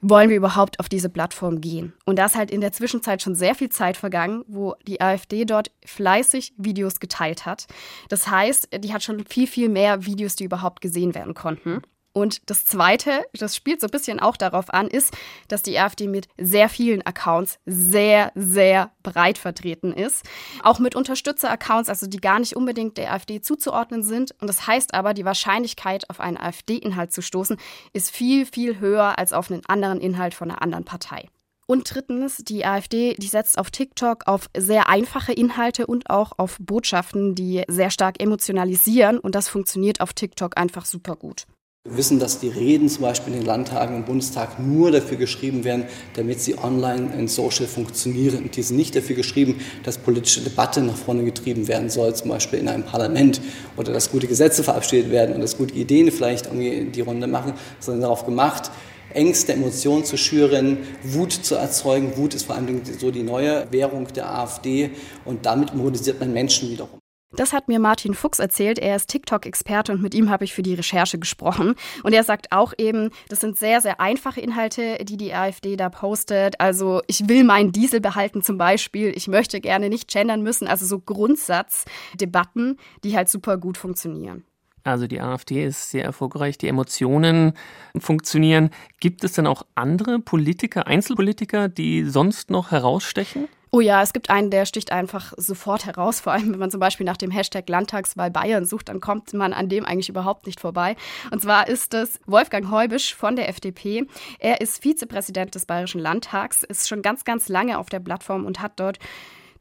wollen 0.00 0.30
wir 0.30 0.36
überhaupt 0.36 0.80
auf 0.80 0.88
diese 0.88 1.08
Plattform 1.08 1.60
gehen? 1.60 1.92
Und 2.04 2.18
da 2.18 2.26
ist 2.26 2.36
halt 2.36 2.50
in 2.50 2.60
der 2.60 2.72
Zwischenzeit 2.72 3.22
schon 3.22 3.34
sehr 3.34 3.54
viel 3.54 3.68
Zeit 3.68 3.96
vergangen, 3.96 4.44
wo 4.46 4.74
die 4.86 5.00
AfD 5.00 5.44
dort 5.44 5.70
fleißig 5.84 6.54
Videos 6.56 7.00
geteilt 7.00 7.46
hat. 7.46 7.66
Das 8.08 8.28
heißt, 8.28 8.68
die 8.82 8.92
hat 8.92 9.02
schon 9.02 9.24
viel, 9.26 9.46
viel 9.46 9.68
mehr 9.68 10.04
Videos, 10.06 10.36
die 10.36 10.44
überhaupt 10.44 10.80
gesehen 10.80 11.14
werden 11.14 11.34
konnten. 11.34 11.82
Und 12.20 12.42
das 12.50 12.66
Zweite, 12.66 13.24
das 13.32 13.56
spielt 13.56 13.80
so 13.80 13.86
ein 13.86 13.90
bisschen 13.90 14.20
auch 14.20 14.36
darauf 14.36 14.68
an, 14.74 14.88
ist, 14.88 15.16
dass 15.48 15.62
die 15.62 15.78
AfD 15.78 16.06
mit 16.06 16.28
sehr 16.38 16.68
vielen 16.68 17.00
Accounts 17.00 17.58
sehr, 17.64 18.30
sehr 18.34 18.90
breit 19.02 19.38
vertreten 19.38 19.94
ist. 19.94 20.22
Auch 20.62 20.80
mit 20.80 20.94
Unterstützer-Accounts, 20.94 21.88
also 21.88 22.06
die 22.06 22.20
gar 22.20 22.38
nicht 22.38 22.54
unbedingt 22.56 22.98
der 22.98 23.14
AfD 23.14 23.40
zuzuordnen 23.40 24.02
sind. 24.02 24.34
Und 24.38 24.48
das 24.48 24.66
heißt 24.66 24.92
aber, 24.92 25.14
die 25.14 25.24
Wahrscheinlichkeit, 25.24 26.10
auf 26.10 26.20
einen 26.20 26.36
AfD-Inhalt 26.36 27.10
zu 27.10 27.22
stoßen, 27.22 27.56
ist 27.94 28.10
viel, 28.10 28.44
viel 28.44 28.80
höher 28.80 29.18
als 29.18 29.32
auf 29.32 29.50
einen 29.50 29.64
anderen 29.64 29.98
Inhalt 29.98 30.34
von 30.34 30.50
einer 30.50 30.60
anderen 30.60 30.84
Partei. 30.84 31.30
Und 31.66 31.94
drittens, 31.94 32.38
die 32.38 32.66
AfD, 32.66 33.14
die 33.14 33.28
setzt 33.28 33.56
auf 33.56 33.70
TikTok 33.70 34.26
auf 34.26 34.50
sehr 34.54 34.90
einfache 34.90 35.32
Inhalte 35.32 35.86
und 35.86 36.10
auch 36.10 36.32
auf 36.36 36.58
Botschaften, 36.60 37.34
die 37.34 37.62
sehr 37.68 37.90
stark 37.90 38.20
emotionalisieren. 38.20 39.18
Und 39.18 39.34
das 39.34 39.48
funktioniert 39.48 40.02
auf 40.02 40.12
TikTok 40.12 40.58
einfach 40.58 40.84
super 40.84 41.16
gut. 41.16 41.46
Wir 41.90 41.96
wissen, 41.96 42.20
dass 42.20 42.38
die 42.38 42.48
Reden 42.48 42.88
zum 42.88 43.02
Beispiel 43.02 43.32
in 43.32 43.40
den 43.40 43.46
Landtagen 43.46 43.96
im 43.96 44.04
Bundestag 44.04 44.60
nur 44.60 44.92
dafür 44.92 45.16
geschrieben 45.16 45.64
werden, 45.64 45.86
damit 46.14 46.40
sie 46.40 46.56
online 46.56 47.10
und 47.18 47.28
social 47.28 47.66
funktionieren. 47.66 48.48
Die 48.54 48.62
sind 48.62 48.76
nicht 48.76 48.94
dafür 48.94 49.16
geschrieben, 49.16 49.56
dass 49.82 49.98
politische 49.98 50.40
Debatte 50.40 50.82
nach 50.82 50.94
vorne 50.94 51.24
getrieben 51.24 51.66
werden 51.66 51.90
soll, 51.90 52.14
zum 52.14 52.28
Beispiel 52.28 52.60
in 52.60 52.68
einem 52.68 52.84
Parlament 52.84 53.40
oder 53.76 53.92
dass 53.92 54.12
gute 54.12 54.28
Gesetze 54.28 54.62
verabschiedet 54.62 55.10
werden 55.10 55.34
und 55.34 55.40
dass 55.40 55.58
gute 55.58 55.74
Ideen 55.74 56.12
vielleicht 56.12 56.46
irgendwie 56.46 56.92
die 56.92 57.00
Runde 57.00 57.26
machen, 57.26 57.54
sondern 57.80 58.02
darauf 58.02 58.24
gemacht, 58.24 58.70
Ängste, 59.12 59.54
Emotionen 59.54 60.04
zu 60.04 60.16
schüren, 60.16 60.78
Wut 61.02 61.32
zu 61.32 61.56
erzeugen. 61.56 62.16
Wut 62.16 62.34
ist 62.34 62.44
vor 62.44 62.54
allem 62.54 62.82
so 63.00 63.10
die 63.10 63.24
neue 63.24 63.66
Währung 63.72 64.06
der 64.14 64.30
AfD 64.30 64.90
und 65.24 65.44
damit 65.44 65.74
mobilisiert 65.74 66.20
man 66.20 66.32
Menschen 66.32 66.70
wiederum. 66.70 66.99
Das 67.36 67.52
hat 67.52 67.68
mir 67.68 67.78
Martin 67.78 68.14
Fuchs 68.14 68.40
erzählt. 68.40 68.80
Er 68.80 68.96
ist 68.96 69.08
TikTok-Experte 69.08 69.92
und 69.92 70.02
mit 70.02 70.14
ihm 70.14 70.30
habe 70.30 70.44
ich 70.44 70.52
für 70.52 70.62
die 70.62 70.74
Recherche 70.74 71.18
gesprochen. 71.18 71.76
Und 72.02 72.12
er 72.12 72.24
sagt 72.24 72.50
auch 72.50 72.72
eben, 72.76 73.10
das 73.28 73.40
sind 73.40 73.56
sehr, 73.56 73.80
sehr 73.80 74.00
einfache 74.00 74.40
Inhalte, 74.40 74.98
die 75.04 75.16
die 75.16 75.32
AfD 75.32 75.76
da 75.76 75.90
postet. 75.90 76.58
Also 76.60 77.02
ich 77.06 77.28
will 77.28 77.44
meinen 77.44 77.70
Diesel 77.70 78.00
behalten 78.00 78.42
zum 78.42 78.58
Beispiel. 78.58 79.12
Ich 79.16 79.28
möchte 79.28 79.60
gerne 79.60 79.88
nicht 79.88 80.10
gendern 80.10 80.42
müssen. 80.42 80.66
Also 80.66 80.86
so 80.86 80.98
Grundsatzdebatten, 80.98 82.78
die 83.04 83.16
halt 83.16 83.28
super 83.28 83.58
gut 83.58 83.78
funktionieren. 83.78 84.44
Also 84.82 85.06
die 85.06 85.20
AfD 85.20 85.64
ist 85.64 85.90
sehr 85.90 86.04
erfolgreich, 86.04 86.58
die 86.58 86.66
Emotionen 86.66 87.52
funktionieren. 87.96 88.70
Gibt 88.98 89.22
es 89.22 89.34
denn 89.34 89.46
auch 89.46 89.62
andere 89.76 90.18
Politiker, 90.18 90.86
Einzelpolitiker, 90.88 91.68
die 91.68 92.04
sonst 92.04 92.50
noch 92.50 92.72
herausstechen? 92.72 93.46
Oh 93.72 93.80
ja, 93.80 94.02
es 94.02 94.12
gibt 94.12 94.30
einen, 94.30 94.50
der 94.50 94.66
sticht 94.66 94.90
einfach 94.90 95.32
sofort 95.36 95.86
heraus. 95.86 96.18
Vor 96.18 96.32
allem, 96.32 96.52
wenn 96.52 96.58
man 96.58 96.70
zum 96.72 96.80
Beispiel 96.80 97.06
nach 97.06 97.16
dem 97.16 97.30
Hashtag 97.30 97.68
Landtagswahl 97.68 98.30
Bayern 98.30 98.64
sucht, 98.64 98.88
dann 98.88 99.00
kommt 99.00 99.32
man 99.32 99.52
an 99.52 99.68
dem 99.68 99.86
eigentlich 99.86 100.08
überhaupt 100.08 100.46
nicht 100.46 100.58
vorbei. 100.58 100.96
Und 101.30 101.40
zwar 101.40 101.68
ist 101.68 101.94
es 101.94 102.18
Wolfgang 102.26 102.70
Heubisch 102.70 103.14
von 103.14 103.36
der 103.36 103.48
FDP. 103.48 104.06
Er 104.40 104.60
ist 104.60 104.82
Vizepräsident 104.82 105.54
des 105.54 105.66
Bayerischen 105.66 106.00
Landtags, 106.00 106.64
ist 106.64 106.88
schon 106.88 107.00
ganz, 107.00 107.24
ganz 107.24 107.48
lange 107.48 107.78
auf 107.78 107.88
der 107.88 108.00
Plattform 108.00 108.44
und 108.44 108.60
hat 108.60 108.72
dort 108.80 108.98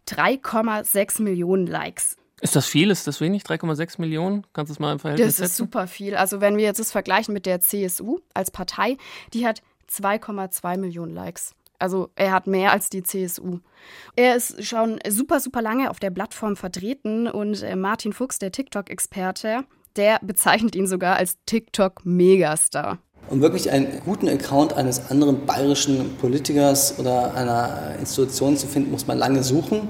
3,6 0.07 1.21
Millionen 1.21 1.67
Likes. 1.67 2.17
Ist 2.41 2.55
das 2.55 2.65
viel? 2.65 2.89
Ist 2.89 3.05
das 3.05 3.21
wenig? 3.21 3.43
3,6 3.43 4.01
Millionen? 4.01 4.47
Kannst 4.53 4.69
du 4.69 4.73
es 4.73 4.79
mal 4.79 4.93
im 4.93 4.99
Verhältnis 4.99 5.27
setzen? 5.27 5.41
Das 5.41 5.51
ist 5.51 5.57
setzen? 5.57 5.67
super 5.67 5.87
viel. 5.87 6.15
Also 6.15 6.41
wenn 6.41 6.57
wir 6.57 6.63
jetzt 6.63 6.79
das 6.79 6.91
vergleichen 6.91 7.33
mit 7.33 7.45
der 7.45 7.59
CSU 7.59 8.19
als 8.33 8.49
Partei, 8.49 8.97
die 9.33 9.45
hat 9.45 9.61
2,2 9.91 10.77
Millionen 10.77 11.13
Likes. 11.13 11.53
Also 11.79 12.09
er 12.15 12.31
hat 12.31 12.45
mehr 12.45 12.71
als 12.71 12.89
die 12.89 13.03
CSU. 13.03 13.59
Er 14.15 14.35
ist 14.35 14.63
schon 14.65 14.99
super, 15.07 15.39
super 15.39 15.61
lange 15.61 15.89
auf 15.89 15.99
der 15.99 16.11
Plattform 16.11 16.55
vertreten 16.55 17.27
und 17.27 17.63
äh, 17.63 17.75
Martin 17.75 18.13
Fuchs, 18.13 18.37
der 18.37 18.51
TikTok-Experte, 18.51 19.63
der 19.95 20.19
bezeichnet 20.21 20.75
ihn 20.75 20.87
sogar 20.87 21.15
als 21.15 21.37
TikTok-Megastar. 21.45 22.99
Um 23.29 23.41
wirklich 23.41 23.69
einen 23.69 24.01
guten 24.05 24.27
Account 24.27 24.73
eines 24.73 25.11
anderen 25.11 25.45
bayerischen 25.45 26.17
Politikers 26.17 26.97
oder 26.97 27.33
einer 27.35 27.95
Institution 27.99 28.57
zu 28.57 28.65
finden, 28.67 28.91
muss 28.91 29.07
man 29.07 29.17
lange 29.17 29.43
suchen. 29.43 29.89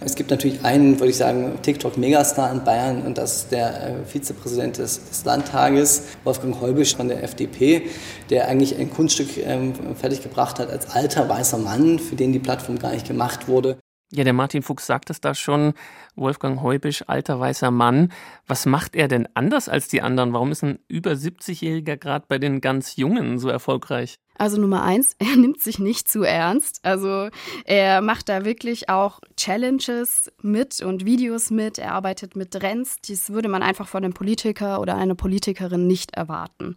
Es 0.00 0.14
gibt 0.14 0.30
natürlich 0.30 0.64
einen, 0.64 1.00
würde 1.00 1.10
ich 1.10 1.16
sagen, 1.16 1.58
TikTok-Megastar 1.62 2.52
in 2.52 2.62
Bayern 2.62 3.02
und 3.02 3.18
das 3.18 3.36
ist 3.36 3.52
der 3.52 3.88
äh, 3.88 4.04
Vizepräsident 4.04 4.78
des, 4.78 5.08
des 5.08 5.24
Landtages, 5.24 6.04
Wolfgang 6.22 6.60
Heubisch 6.60 6.94
von 6.94 7.08
der 7.08 7.24
FDP, 7.24 7.82
der 8.30 8.46
eigentlich 8.46 8.78
ein 8.78 8.90
Kunststück 8.90 9.36
ähm, 9.38 9.74
fertiggebracht 9.96 10.60
hat 10.60 10.70
als 10.70 10.90
alter 10.90 11.28
weißer 11.28 11.58
Mann, 11.58 11.98
für 11.98 12.14
den 12.14 12.32
die 12.32 12.38
Plattform 12.38 12.78
gar 12.78 12.92
nicht 12.92 13.08
gemacht 13.08 13.48
wurde. 13.48 13.78
Ja, 14.10 14.24
der 14.24 14.32
Martin 14.32 14.62
Fuchs 14.62 14.86
sagt 14.86 15.10
es 15.10 15.20
da 15.20 15.34
schon. 15.34 15.74
Wolfgang 16.16 16.62
Heubisch, 16.62 17.04
alter 17.08 17.38
weißer 17.38 17.70
Mann. 17.70 18.10
Was 18.46 18.64
macht 18.64 18.96
er 18.96 19.06
denn 19.06 19.28
anders 19.34 19.68
als 19.68 19.88
die 19.88 20.00
anderen? 20.00 20.32
Warum 20.32 20.50
ist 20.50 20.62
ein 20.62 20.78
über 20.88 21.12
70-Jähriger 21.12 21.96
gerade 21.96 22.24
bei 22.26 22.38
den 22.38 22.62
ganz 22.62 22.96
Jungen 22.96 23.38
so 23.38 23.50
erfolgreich? 23.50 24.18
Also 24.38 24.60
Nummer 24.60 24.82
eins, 24.84 25.16
er 25.18 25.36
nimmt 25.36 25.60
sich 25.60 25.78
nicht 25.78 26.08
zu 26.08 26.22
ernst. 26.22 26.80
Also 26.84 27.28
er 27.64 28.00
macht 28.00 28.28
da 28.28 28.44
wirklich 28.44 28.88
auch 28.88 29.20
Challenges 29.36 30.32
mit 30.40 30.80
und 30.80 31.04
Videos 31.04 31.50
mit. 31.50 31.78
Er 31.78 31.92
arbeitet 31.92 32.36
mit 32.36 32.52
Trends. 32.52 33.00
Dies 33.00 33.30
würde 33.30 33.48
man 33.48 33.62
einfach 33.62 33.88
von 33.88 34.04
einem 34.04 34.14
Politiker 34.14 34.80
oder 34.80 34.96
einer 34.96 35.16
Politikerin 35.16 35.86
nicht 35.86 36.14
erwarten. 36.14 36.76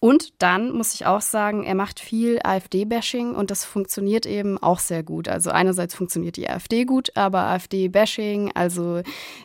Und 0.00 0.34
dann 0.38 0.70
muss 0.72 0.94
ich 0.94 1.06
auch 1.06 1.22
sagen, 1.22 1.64
er 1.64 1.74
macht 1.74 1.98
viel 2.00 2.38
AfD-Bashing 2.44 3.34
und 3.34 3.50
das 3.50 3.64
funktioniert 3.64 4.26
eben 4.26 4.58
auch 4.58 4.78
sehr 4.78 5.02
gut. 5.02 5.28
Also 5.28 5.50
einerseits 5.50 5.94
funktioniert 5.94 6.36
die 6.36 6.48
AfD 6.48 6.84
gut, 6.84 7.16
aber 7.16 7.40
AfD-Bashing, 7.46 8.52
also 8.54 9.02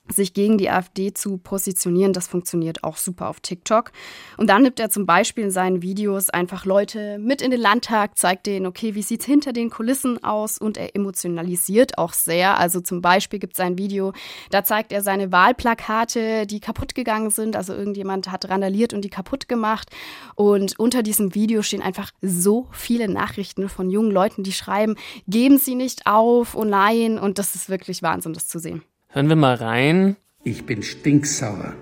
sich 0.10 0.34
gegen 0.34 0.58
die 0.58 0.70
AfD 0.70 1.14
zu 1.14 1.38
positionieren, 1.38 2.12
das 2.12 2.28
funktioniert 2.28 2.84
auch 2.84 2.98
super 2.98 3.30
auf 3.30 3.40
TikTok. 3.40 3.92
Und 4.38 4.50
dann 4.50 4.64
nimmt 4.64 4.80
er 4.80 4.90
zum 4.90 5.06
Beispiel 5.06 5.46
in 5.46 5.52
seinen 5.52 5.82
Videos 5.82 6.30
einfach 6.30 6.66
Leute 6.66 7.18
mit 7.20 7.42
in 7.42 7.53
den 7.54 7.62
Landtag, 7.62 8.18
zeigt 8.18 8.48
denen, 8.48 8.66
okay, 8.66 8.96
wie 8.96 9.02
sieht 9.02 9.22
es 9.22 9.26
hinter 9.26 9.54
den 9.54 9.70
Kulissen 9.70 10.24
aus 10.24 10.58
und 10.58 10.78
er 10.78 10.96
emotionalisiert 10.96 11.98
auch 11.98 12.14
sehr. 12.14 12.58
Also 12.58 12.82
zum 12.82 13.02
Beispiel 13.02 13.40
gibt 13.40 13.54
es 13.54 13.60
ein 13.60 13.78
Video, 13.78 14.14
da 14.50 14.64
zeigt 14.64 14.92
er 14.92 15.02
seine 15.02 15.32
Wahlplakate, 15.32 16.48
die 16.48 16.60
kaputt 16.60 16.96
gegangen 16.96 17.30
sind. 17.30 17.56
Also 17.56 17.74
irgendjemand 17.74 18.32
hat 18.32 18.50
randaliert 18.50 18.94
und 18.94 19.06
die 19.06 19.10
kaputt 19.10 19.48
gemacht. 19.48 19.90
Und 20.36 20.80
unter 20.80 21.04
diesem 21.04 21.36
Video 21.36 21.62
stehen 21.62 21.82
einfach 21.82 22.12
so 22.22 22.68
viele 22.72 23.08
Nachrichten 23.08 23.70
von 23.70 23.90
jungen 23.90 24.12
Leuten, 24.12 24.44
die 24.44 24.52
schreiben, 24.52 24.96
geben 25.28 25.58
Sie 25.60 25.76
nicht 25.76 26.08
auf, 26.08 26.56
oh 26.56 26.66
nein. 26.66 27.20
Und 27.20 27.38
das 27.38 27.56
ist 27.56 27.70
wirklich 27.70 28.02
Wahnsinn, 28.02 28.34
das 28.34 28.48
zu 28.48 28.60
sehen. 28.60 28.82
Hören 29.10 29.30
wir 29.30 29.36
mal 29.36 29.56
rein. 29.56 30.18
Ich 30.44 30.66
bin 30.66 30.82
stinksauer. 30.82 31.76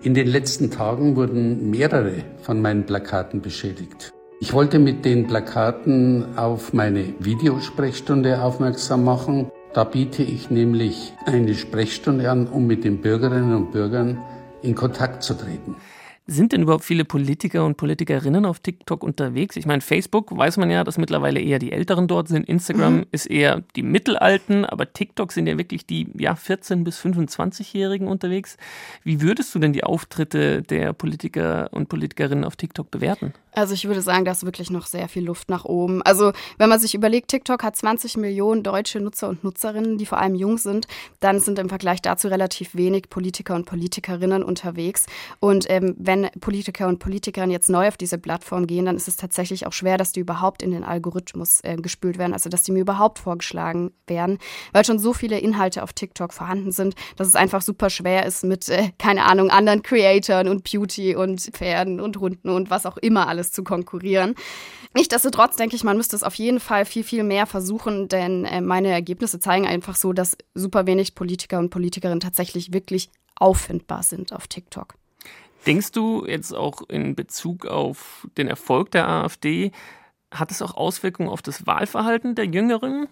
In 0.00 0.14
den 0.14 0.28
letzten 0.28 0.70
Tagen 0.70 1.16
wurden 1.16 1.70
mehrere 1.70 2.24
von 2.42 2.62
meinen 2.62 2.86
Plakaten 2.86 3.42
beschädigt. 3.42 4.12
Ich 4.40 4.52
wollte 4.52 4.78
mit 4.78 5.04
den 5.04 5.26
Plakaten 5.26 6.38
auf 6.38 6.72
meine 6.72 7.12
Videosprechstunde 7.18 8.40
aufmerksam 8.40 9.02
machen. 9.02 9.50
Da 9.74 9.82
biete 9.82 10.22
ich 10.22 10.48
nämlich 10.48 11.12
eine 11.26 11.56
Sprechstunde 11.56 12.30
an, 12.30 12.46
um 12.46 12.68
mit 12.68 12.84
den 12.84 13.00
Bürgerinnen 13.00 13.52
und 13.52 13.72
Bürgern 13.72 14.22
in 14.62 14.76
Kontakt 14.76 15.24
zu 15.24 15.34
treten. 15.34 15.74
Sind 16.30 16.52
denn 16.52 16.62
überhaupt 16.62 16.84
viele 16.84 17.06
Politiker 17.06 17.64
und 17.64 17.78
Politikerinnen 17.78 18.44
auf 18.44 18.60
TikTok 18.60 19.02
unterwegs? 19.02 19.56
Ich 19.56 19.64
meine, 19.64 19.80
Facebook 19.80 20.36
weiß 20.36 20.58
man 20.58 20.70
ja, 20.70 20.84
dass 20.84 20.98
mittlerweile 20.98 21.40
eher 21.40 21.58
die 21.58 21.72
Älteren 21.72 22.06
dort 22.06 22.28
sind. 22.28 22.46
Instagram 22.46 22.98
mhm. 22.98 23.06
ist 23.10 23.26
eher 23.26 23.64
die 23.76 23.82
Mittelalten, 23.82 24.66
aber 24.66 24.92
TikTok 24.92 25.32
sind 25.32 25.46
ja 25.46 25.56
wirklich 25.56 25.86
die 25.86 26.06
ja, 26.18 26.34
14- 26.34 26.84
bis 26.84 27.00
25-Jährigen 27.00 28.06
unterwegs. 28.06 28.58
Wie 29.04 29.22
würdest 29.22 29.54
du 29.54 29.58
denn 29.58 29.72
die 29.72 29.84
Auftritte 29.84 30.60
der 30.60 30.92
Politiker 30.92 31.70
und 31.72 31.88
Politikerinnen 31.88 32.44
auf 32.44 32.56
TikTok 32.56 32.90
bewerten? 32.90 33.32
Also 33.58 33.74
ich 33.74 33.86
würde 33.86 34.02
sagen, 34.02 34.24
da 34.24 34.30
ist 34.30 34.44
wirklich 34.44 34.70
noch 34.70 34.86
sehr 34.86 35.08
viel 35.08 35.24
Luft 35.24 35.50
nach 35.50 35.64
oben. 35.64 36.00
Also 36.02 36.30
wenn 36.58 36.68
man 36.68 36.78
sich 36.78 36.94
überlegt, 36.94 37.26
TikTok 37.26 37.64
hat 37.64 37.74
20 37.74 38.16
Millionen 38.16 38.62
deutsche 38.62 39.00
Nutzer 39.00 39.28
und 39.28 39.42
Nutzerinnen, 39.42 39.98
die 39.98 40.06
vor 40.06 40.18
allem 40.18 40.36
jung 40.36 40.58
sind, 40.58 40.86
dann 41.18 41.40
sind 41.40 41.58
im 41.58 41.68
Vergleich 41.68 42.00
dazu 42.00 42.28
relativ 42.28 42.76
wenig 42.76 43.10
Politiker 43.10 43.56
und 43.56 43.64
Politikerinnen 43.64 44.44
unterwegs. 44.44 45.06
Und 45.40 45.68
ähm, 45.70 45.96
wenn 45.98 46.28
Politiker 46.38 46.86
und 46.86 47.00
Politikerinnen 47.00 47.50
jetzt 47.50 47.68
neu 47.68 47.88
auf 47.88 47.96
diese 47.96 48.16
Plattform 48.16 48.68
gehen, 48.68 48.84
dann 48.84 48.94
ist 48.94 49.08
es 49.08 49.16
tatsächlich 49.16 49.66
auch 49.66 49.72
schwer, 49.72 49.98
dass 49.98 50.12
die 50.12 50.20
überhaupt 50.20 50.62
in 50.62 50.70
den 50.70 50.84
Algorithmus 50.84 51.58
äh, 51.64 51.74
gespült 51.74 52.16
werden, 52.16 52.34
also 52.34 52.48
dass 52.50 52.62
die 52.62 52.70
mir 52.70 52.82
überhaupt 52.82 53.18
vorgeschlagen 53.18 53.90
werden, 54.06 54.38
weil 54.72 54.84
schon 54.84 55.00
so 55.00 55.12
viele 55.12 55.40
Inhalte 55.40 55.82
auf 55.82 55.92
TikTok 55.92 56.32
vorhanden 56.32 56.70
sind, 56.70 56.94
dass 57.16 57.26
es 57.26 57.34
einfach 57.34 57.62
super 57.62 57.90
schwer 57.90 58.24
ist 58.24 58.44
mit, 58.44 58.68
äh, 58.68 58.90
keine 58.98 59.24
Ahnung, 59.24 59.50
anderen 59.50 59.82
Creatoren 59.82 60.46
und 60.46 60.62
Beauty 60.62 61.16
und 61.16 61.40
Pferden 61.40 61.98
und 61.98 62.18
Hunden 62.18 62.50
und 62.50 62.70
was 62.70 62.86
auch 62.86 62.98
immer 62.98 63.26
alles 63.26 63.47
zu 63.52 63.64
konkurrieren. 63.64 64.34
Nichtsdestotrotz 64.94 65.56
denke 65.56 65.76
ich, 65.76 65.84
man 65.84 65.96
müsste 65.96 66.16
es 66.16 66.22
auf 66.22 66.34
jeden 66.34 66.60
Fall 66.60 66.84
viel, 66.84 67.04
viel 67.04 67.22
mehr 67.22 67.46
versuchen, 67.46 68.08
denn 68.08 68.44
äh, 68.44 68.60
meine 68.60 68.88
Ergebnisse 68.88 69.38
zeigen 69.38 69.66
einfach 69.66 69.96
so, 69.96 70.12
dass 70.12 70.36
super 70.54 70.86
wenig 70.86 71.14
Politiker 71.14 71.58
und 71.58 71.70
Politikerinnen 71.70 72.20
tatsächlich 72.20 72.72
wirklich 72.72 73.10
auffindbar 73.36 74.02
sind 74.02 74.32
auf 74.32 74.48
TikTok. 74.48 74.94
Denkst 75.66 75.92
du 75.92 76.24
jetzt 76.26 76.54
auch 76.54 76.82
in 76.88 77.14
Bezug 77.14 77.66
auf 77.66 78.26
den 78.36 78.48
Erfolg 78.48 78.90
der 78.92 79.08
AfD, 79.08 79.72
hat 80.30 80.50
es 80.50 80.60
auch 80.60 80.74
Auswirkungen 80.74 81.28
auf 81.28 81.42
das 81.42 81.66
Wahlverhalten 81.66 82.34
der 82.34 82.44
Jüngeren? 82.44 83.08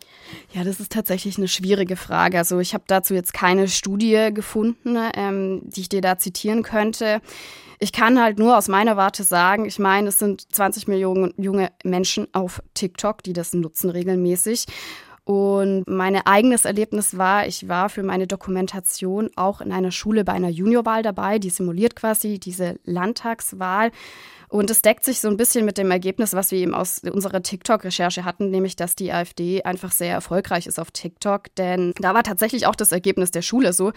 Ja, 0.52 0.64
das 0.64 0.80
ist 0.80 0.92
tatsächlich 0.92 1.38
eine 1.38 1.48
schwierige 1.48 1.96
Frage. 1.96 2.38
Also 2.38 2.58
ich 2.58 2.74
habe 2.74 2.84
dazu 2.86 3.14
jetzt 3.14 3.32
keine 3.32 3.68
Studie 3.68 4.30
gefunden, 4.34 4.98
ähm, 5.14 5.62
die 5.64 5.82
ich 5.82 5.88
dir 5.88 6.02
da 6.02 6.18
zitieren 6.18 6.62
könnte. 6.62 7.20
Ich 7.78 7.92
kann 7.92 8.20
halt 8.20 8.38
nur 8.38 8.56
aus 8.56 8.68
meiner 8.68 8.96
Warte 8.96 9.22
sagen, 9.22 9.66
ich 9.66 9.78
meine, 9.78 10.08
es 10.08 10.18
sind 10.18 10.52
20 10.54 10.88
Millionen 10.88 11.34
junge 11.36 11.70
Menschen 11.84 12.26
auf 12.32 12.62
TikTok, 12.74 13.22
die 13.22 13.32
das 13.32 13.52
nutzen 13.52 13.90
regelmäßig. 13.90 14.66
Und 15.24 15.88
mein 15.88 16.14
eigenes 16.24 16.64
Erlebnis 16.64 17.18
war, 17.18 17.48
ich 17.48 17.68
war 17.68 17.88
für 17.88 18.04
meine 18.04 18.28
Dokumentation 18.28 19.28
auch 19.34 19.60
in 19.60 19.72
einer 19.72 19.90
Schule 19.90 20.22
bei 20.22 20.32
einer 20.32 20.48
Juniorwahl 20.48 21.02
dabei, 21.02 21.40
die 21.40 21.50
simuliert 21.50 21.96
quasi 21.96 22.38
diese 22.38 22.78
Landtagswahl. 22.84 23.90
Und 24.48 24.70
es 24.70 24.82
deckt 24.82 25.04
sich 25.04 25.20
so 25.20 25.28
ein 25.28 25.36
bisschen 25.36 25.64
mit 25.64 25.78
dem 25.78 25.90
Ergebnis, 25.90 26.32
was 26.32 26.50
wir 26.50 26.58
eben 26.58 26.74
aus 26.74 27.00
unserer 27.00 27.42
TikTok-Recherche 27.42 28.24
hatten, 28.24 28.50
nämlich 28.50 28.76
dass 28.76 28.94
die 28.94 29.12
AfD 29.12 29.62
einfach 29.62 29.92
sehr 29.92 30.12
erfolgreich 30.12 30.66
ist 30.66 30.78
auf 30.78 30.90
TikTok. 30.90 31.54
Denn 31.56 31.92
da 31.98 32.14
war 32.14 32.22
tatsächlich 32.22 32.66
auch 32.66 32.76
das 32.76 32.92
Ergebnis 32.92 33.30
der 33.30 33.42
Schule 33.42 33.72
so, 33.72 33.92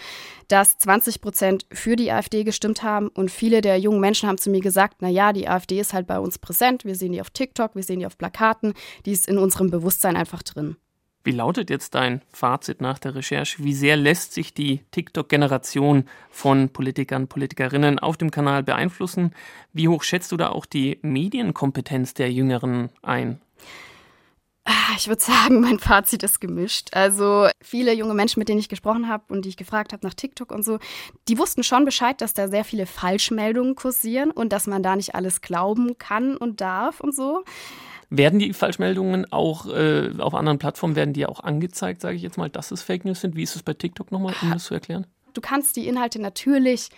dass 0.47 0.77
20 0.77 1.21
Prozent 1.21 1.65
für 1.71 1.95
die 1.95 2.11
AfD 2.11 2.43
gestimmt 2.43 2.83
haben 2.83 3.09
und 3.09 3.31
viele 3.31 3.61
der 3.61 3.79
jungen 3.79 3.99
Menschen 3.99 4.27
haben 4.27 4.37
zu 4.37 4.49
mir 4.49 4.61
gesagt, 4.61 4.97
na 5.01 5.09
ja, 5.09 5.33
die 5.33 5.47
AfD 5.47 5.79
ist 5.79 5.93
halt 5.93 6.07
bei 6.07 6.19
uns 6.19 6.37
präsent, 6.37 6.85
wir 6.85 6.95
sehen 6.95 7.11
die 7.11 7.21
auf 7.21 7.29
TikTok, 7.29 7.75
wir 7.75 7.83
sehen 7.83 7.99
die 7.99 8.05
auf 8.05 8.17
Plakaten, 8.17 8.73
die 9.05 9.11
ist 9.11 9.27
in 9.27 9.37
unserem 9.37 9.69
Bewusstsein 9.69 10.15
einfach 10.15 10.43
drin. 10.43 10.77
Wie 11.23 11.31
lautet 11.31 11.69
jetzt 11.69 11.95
dein 11.95 12.21
Fazit 12.31 12.79
nach 12.79 12.97
der 12.97 13.15
Recherche? 13.15 13.63
Wie 13.63 13.73
sehr 13.73 13.97
lässt 13.97 14.33
sich 14.33 14.53
die 14.53 14.79
TikTok-Generation 14.91 16.05
von 16.29 16.69
Politikern, 16.69 17.27
Politikerinnen 17.27 17.99
auf 17.99 18.15
dem 18.15 18.31
Kanal 18.31 18.63
beeinflussen? 18.63 19.33
Wie 19.73 19.89
hoch 19.89 20.03
schätzt 20.03 20.31
du 20.31 20.37
da 20.37 20.49
auch 20.49 20.65
die 20.65 20.97
Medienkompetenz 21.01 22.13
der 22.13 22.31
Jüngeren 22.31 22.89
ein? 23.01 23.41
Ah, 24.65 24.93
ich 24.95 25.07
würde 25.07 25.21
sagen, 25.21 25.61
mein 25.61 25.79
Fazit 25.79 26.21
ist 26.21 26.39
gemischt. 26.39 26.89
Also 26.93 27.49
viele 27.61 27.91
junge 27.93 28.13
Menschen, 28.13 28.39
mit 28.39 28.49
denen 28.49 28.59
ich 28.59 28.69
gesprochen 28.69 29.07
habe 29.09 29.23
und 29.29 29.43
die 29.43 29.49
ich 29.49 29.57
gefragt 29.57 29.93
habe 29.93 30.05
nach 30.05 30.13
TikTok 30.13 30.51
und 30.51 30.63
so, 30.63 30.77
die 31.27 31.37
wussten 31.39 31.63
schon 31.63 31.85
Bescheid, 31.85 32.21
dass 32.21 32.33
da 32.33 32.47
sehr 32.47 32.63
viele 32.63 32.85
Falschmeldungen 32.85 33.75
kursieren 33.75 34.31
und 34.31 34.53
dass 34.53 34.67
man 34.67 34.83
da 34.83 34.95
nicht 34.95 35.15
alles 35.15 35.41
glauben 35.41 35.97
kann 35.97 36.37
und 36.37 36.61
darf 36.61 36.99
und 36.99 37.15
so. 37.15 37.43
Werden 38.09 38.39
die 38.39 38.53
Falschmeldungen 38.53 39.31
auch 39.31 39.67
äh, 39.67 40.11
auf 40.17 40.33
anderen 40.33 40.57
Plattformen, 40.57 40.95
werden 40.95 41.13
die 41.13 41.27
auch 41.27 41.41
angezeigt, 41.41 42.01
sage 42.01 42.15
ich 42.15 42.23
jetzt 42.23 42.37
mal, 42.37 42.49
dass 42.49 42.71
es 42.71 42.81
Fake 42.81 43.05
News 43.05 43.21
sind? 43.21 43.35
Wie 43.35 43.43
ist 43.43 43.55
es 43.55 43.63
bei 43.63 43.73
TikTok 43.73 44.11
nochmal, 44.11 44.33
um 44.41 44.49
das 44.49 44.63
zu 44.65 44.73
erklären? 44.73 45.05
Du 45.33 45.41
kannst 45.41 45.75
die 45.75 45.87
Inhalte 45.87 46.19
natürlich 46.19 46.89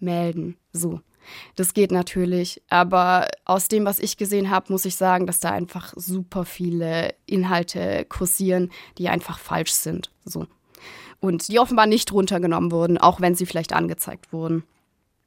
melden, 0.00 0.56
so. 0.72 1.00
Das 1.54 1.74
geht 1.74 1.92
natürlich, 1.92 2.62
aber 2.68 3.28
aus 3.44 3.68
dem, 3.68 3.84
was 3.84 3.98
ich 3.98 4.16
gesehen 4.16 4.50
habe, 4.50 4.72
muss 4.72 4.84
ich 4.84 4.96
sagen, 4.96 5.26
dass 5.26 5.38
da 5.38 5.50
einfach 5.50 5.92
super 5.94 6.44
viele 6.44 7.14
Inhalte 7.26 8.04
kursieren, 8.08 8.70
die 8.98 9.08
einfach 9.08 9.38
falsch 9.38 9.72
sind, 9.72 10.10
so. 10.24 10.46
Und 11.20 11.48
die 11.48 11.58
offenbar 11.58 11.86
nicht 11.86 12.12
runtergenommen 12.12 12.72
wurden, 12.72 12.96
auch 12.96 13.20
wenn 13.20 13.34
sie 13.34 13.44
vielleicht 13.44 13.74
angezeigt 13.74 14.32
wurden. 14.32 14.64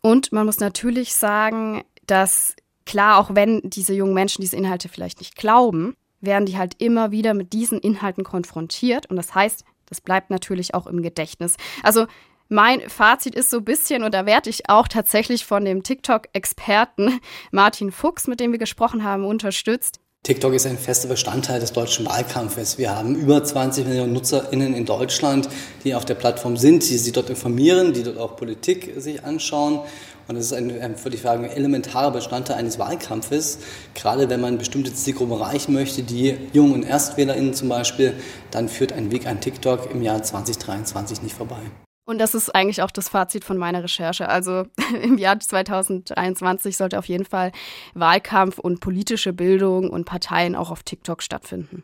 Und 0.01 0.31
man 0.31 0.45
muss 0.45 0.59
natürlich 0.59 1.13
sagen, 1.13 1.83
dass 2.07 2.55
klar, 2.85 3.19
auch 3.19 3.35
wenn 3.35 3.61
diese 3.63 3.93
jungen 3.93 4.13
Menschen 4.13 4.41
diese 4.41 4.55
Inhalte 4.55 4.89
vielleicht 4.89 5.19
nicht 5.19 5.35
glauben, 5.35 5.95
werden 6.21 6.45
die 6.45 6.57
halt 6.57 6.75
immer 6.81 7.11
wieder 7.11 7.33
mit 7.33 7.53
diesen 7.53 7.79
Inhalten 7.79 8.23
konfrontiert. 8.23 9.09
Und 9.09 9.17
das 9.17 9.35
heißt, 9.35 9.63
das 9.85 10.01
bleibt 10.01 10.29
natürlich 10.29 10.73
auch 10.73 10.87
im 10.87 11.01
Gedächtnis. 11.01 11.55
Also 11.83 12.05
mein 12.49 12.81
Fazit 12.89 13.35
ist 13.35 13.49
so 13.49 13.57
ein 13.57 13.65
bisschen, 13.65 14.03
und 14.03 14.13
da 14.13 14.25
werde 14.25 14.49
ich 14.49 14.69
auch 14.69 14.87
tatsächlich 14.87 15.45
von 15.45 15.65
dem 15.65 15.83
TikTok-Experten 15.83 17.19
Martin 17.51 17.91
Fuchs, 17.91 18.27
mit 18.27 18.39
dem 18.39 18.51
wir 18.51 18.59
gesprochen 18.59 19.03
haben, 19.03 19.25
unterstützt. 19.25 19.99
TikTok 20.23 20.53
ist 20.53 20.65
ein 20.65 20.77
fester 20.77 21.09
Bestandteil 21.09 21.59
des 21.59 21.73
deutschen 21.73 22.05
Wahlkampfes. 22.05 22.77
Wir 22.77 22.95
haben 22.95 23.15
über 23.15 23.43
20 23.43 23.85
Millionen 23.85 24.13
NutzerInnen 24.13 24.73
in 24.73 24.85
Deutschland, 24.85 25.49
die 25.83 25.95
auf 25.95 26.05
der 26.05 26.15
Plattform 26.15 26.55
sind, 26.55 26.89
die 26.89 26.97
sich 26.97 27.11
dort 27.11 27.29
informieren, 27.29 27.91
die 27.91 28.03
dort 28.03 28.17
auch 28.17 28.37
Politik 28.37 28.93
sich 28.97 29.21
anschauen. 29.25 29.81
Und 30.27 30.35
das 30.35 30.45
ist 30.45 30.53
ein, 30.53 30.69
würde 30.69 31.15
ich 31.15 31.21
sagen, 31.21 31.45
elementarer 31.45 32.11
Bestandteil 32.11 32.57
eines 32.57 32.79
Wahlkampfes. 32.79 33.59
Gerade 33.93 34.29
wenn 34.29 34.41
man 34.41 34.57
bestimmte 34.57 34.93
Zielgruppen 34.93 35.33
erreichen 35.33 35.73
möchte, 35.73 36.03
die 36.03 36.37
Jung- 36.53 36.73
und 36.73 36.83
ErstwählerInnen 36.83 37.53
zum 37.53 37.69
Beispiel, 37.69 38.13
dann 38.51 38.69
führt 38.69 38.93
ein 38.93 39.11
Weg 39.11 39.27
an 39.27 39.41
TikTok 39.41 39.91
im 39.91 40.01
Jahr 40.01 40.23
2023 40.23 41.21
nicht 41.21 41.35
vorbei. 41.35 41.59
Und 42.05 42.19
das 42.19 42.35
ist 42.35 42.53
eigentlich 42.53 42.81
auch 42.81 42.91
das 42.91 43.09
Fazit 43.09 43.45
von 43.45 43.57
meiner 43.57 43.83
Recherche. 43.83 44.27
Also 44.27 44.65
im 45.01 45.17
Jahr 45.17 45.39
2023 45.39 46.75
sollte 46.75 46.99
auf 46.99 47.05
jeden 47.05 47.25
Fall 47.25 47.51
Wahlkampf 47.93 48.59
und 48.59 48.79
politische 48.79 49.33
Bildung 49.33 49.89
und 49.89 50.05
Parteien 50.05 50.55
auch 50.55 50.69
auf 50.69 50.83
TikTok 50.83 51.23
stattfinden. 51.23 51.83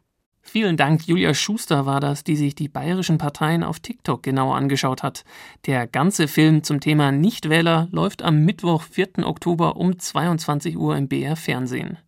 Vielen 0.52 0.78
Dank, 0.78 1.06
Julia 1.06 1.36
Schuster 1.36 1.86
war 1.86 2.00
das, 2.00 2.24
die 2.24 2.36
sich 2.36 2.56
die 2.56 2.70
bayerischen 2.70 3.20
Parteien 3.20 3.64
auf 3.64 3.80
TikTok 3.82 4.24
genauer 4.24 4.56
angeschaut 4.56 5.04
hat. 5.04 5.24
Der 5.68 5.86
ganze 5.86 6.28
Film 6.28 6.64
zum 6.64 6.80
Thema 6.80 7.12
Nichtwähler 7.12 7.88
läuft 7.92 8.24
am 8.24 8.46
Mittwoch, 8.46 8.82
4. 8.82 9.28
Oktober 9.28 9.76
um 9.76 10.00
22 10.00 10.76
Uhr 10.76 10.98
im 10.98 11.08
BR 11.08 11.36
Fernsehen. 11.36 12.00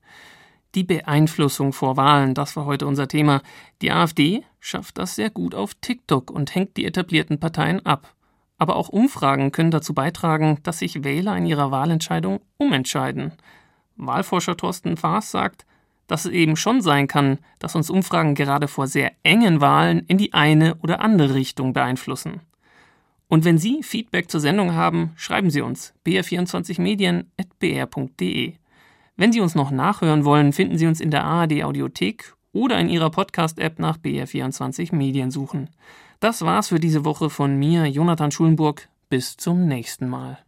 Die 0.74 0.84
Beeinflussung 0.84 1.72
vor 1.72 1.98
Wahlen, 1.98 2.34
das 2.34 2.56
war 2.56 2.66
heute 2.66 2.88
unser 2.88 3.08
Thema. 3.08 3.44
Die 3.84 3.92
AfD 3.92 4.44
schafft 4.60 4.98
das 4.98 5.14
sehr 5.14 5.30
gut 5.30 5.54
auf 5.54 5.76
TikTok 5.76 6.32
und 6.32 6.56
hängt 6.56 6.78
die 6.78 6.86
etablierten 6.86 7.40
Parteien 7.40 7.86
ab. 7.86 8.16
Aber 8.58 8.76
auch 8.76 8.90
Umfragen 8.90 9.52
können 9.52 9.70
dazu 9.70 9.94
beitragen, 9.94 10.58
dass 10.64 10.80
sich 10.80 11.04
Wähler 11.04 11.38
in 11.38 11.46
ihrer 11.46 11.70
Wahlentscheidung 11.70 12.42
umentscheiden. 12.58 13.34
Wahlforscher 13.98 14.58
Thorsten 14.58 14.98
Faas 14.98 15.30
sagt, 15.30 15.68
dass 16.12 16.26
es 16.26 16.32
eben 16.34 16.58
schon 16.58 16.82
sein 16.82 17.08
kann, 17.08 17.40
dass 17.58 17.74
uns 17.74 17.90
Umfragen 17.90 18.36
gerade 18.36 18.68
vor 18.68 18.86
sehr 18.86 19.14
engen 19.24 19.62
Wahlen 19.62 20.00
in 20.08 20.18
die 20.18 20.34
eine 20.34 20.76
oder 20.84 21.00
andere 21.00 21.36
Richtung 21.36 21.72
beeinflussen. 21.72 22.42
Und 23.30 23.46
wenn 23.46 23.58
Sie 23.58 23.82
Feedback 23.82 24.30
zur 24.30 24.42
Sendung 24.42 24.74
haben, 24.74 25.14
schreiben 25.16 25.50
Sie 25.50 25.62
uns 25.62 25.94
br24medien.br.de. 26.06 28.54
Wenn 29.16 29.32
Sie 29.32 29.40
uns 29.40 29.56
noch 29.56 29.72
nachhören 29.72 30.26
wollen, 30.26 30.52
finden 30.52 30.78
Sie 30.78 30.88
uns 30.88 31.00
in 31.00 31.12
der 31.12 31.24
ARD 31.24 31.64
Audiothek 31.64 32.36
oder 32.52 32.78
in 32.78 32.90
Ihrer 32.90 33.10
Podcast-App 33.10 33.80
nach 33.80 33.98
BR24 33.98 34.94
Medien 34.94 35.32
suchen. 35.32 35.70
Das 36.20 36.42
war's 36.42 36.68
für 36.68 36.82
diese 36.82 37.06
Woche 37.06 37.30
von 37.30 37.58
mir, 37.58 37.86
Jonathan 37.86 38.32
Schulenburg. 38.32 38.90
Bis 39.08 39.38
zum 39.38 39.66
nächsten 39.66 40.10
Mal. 40.10 40.40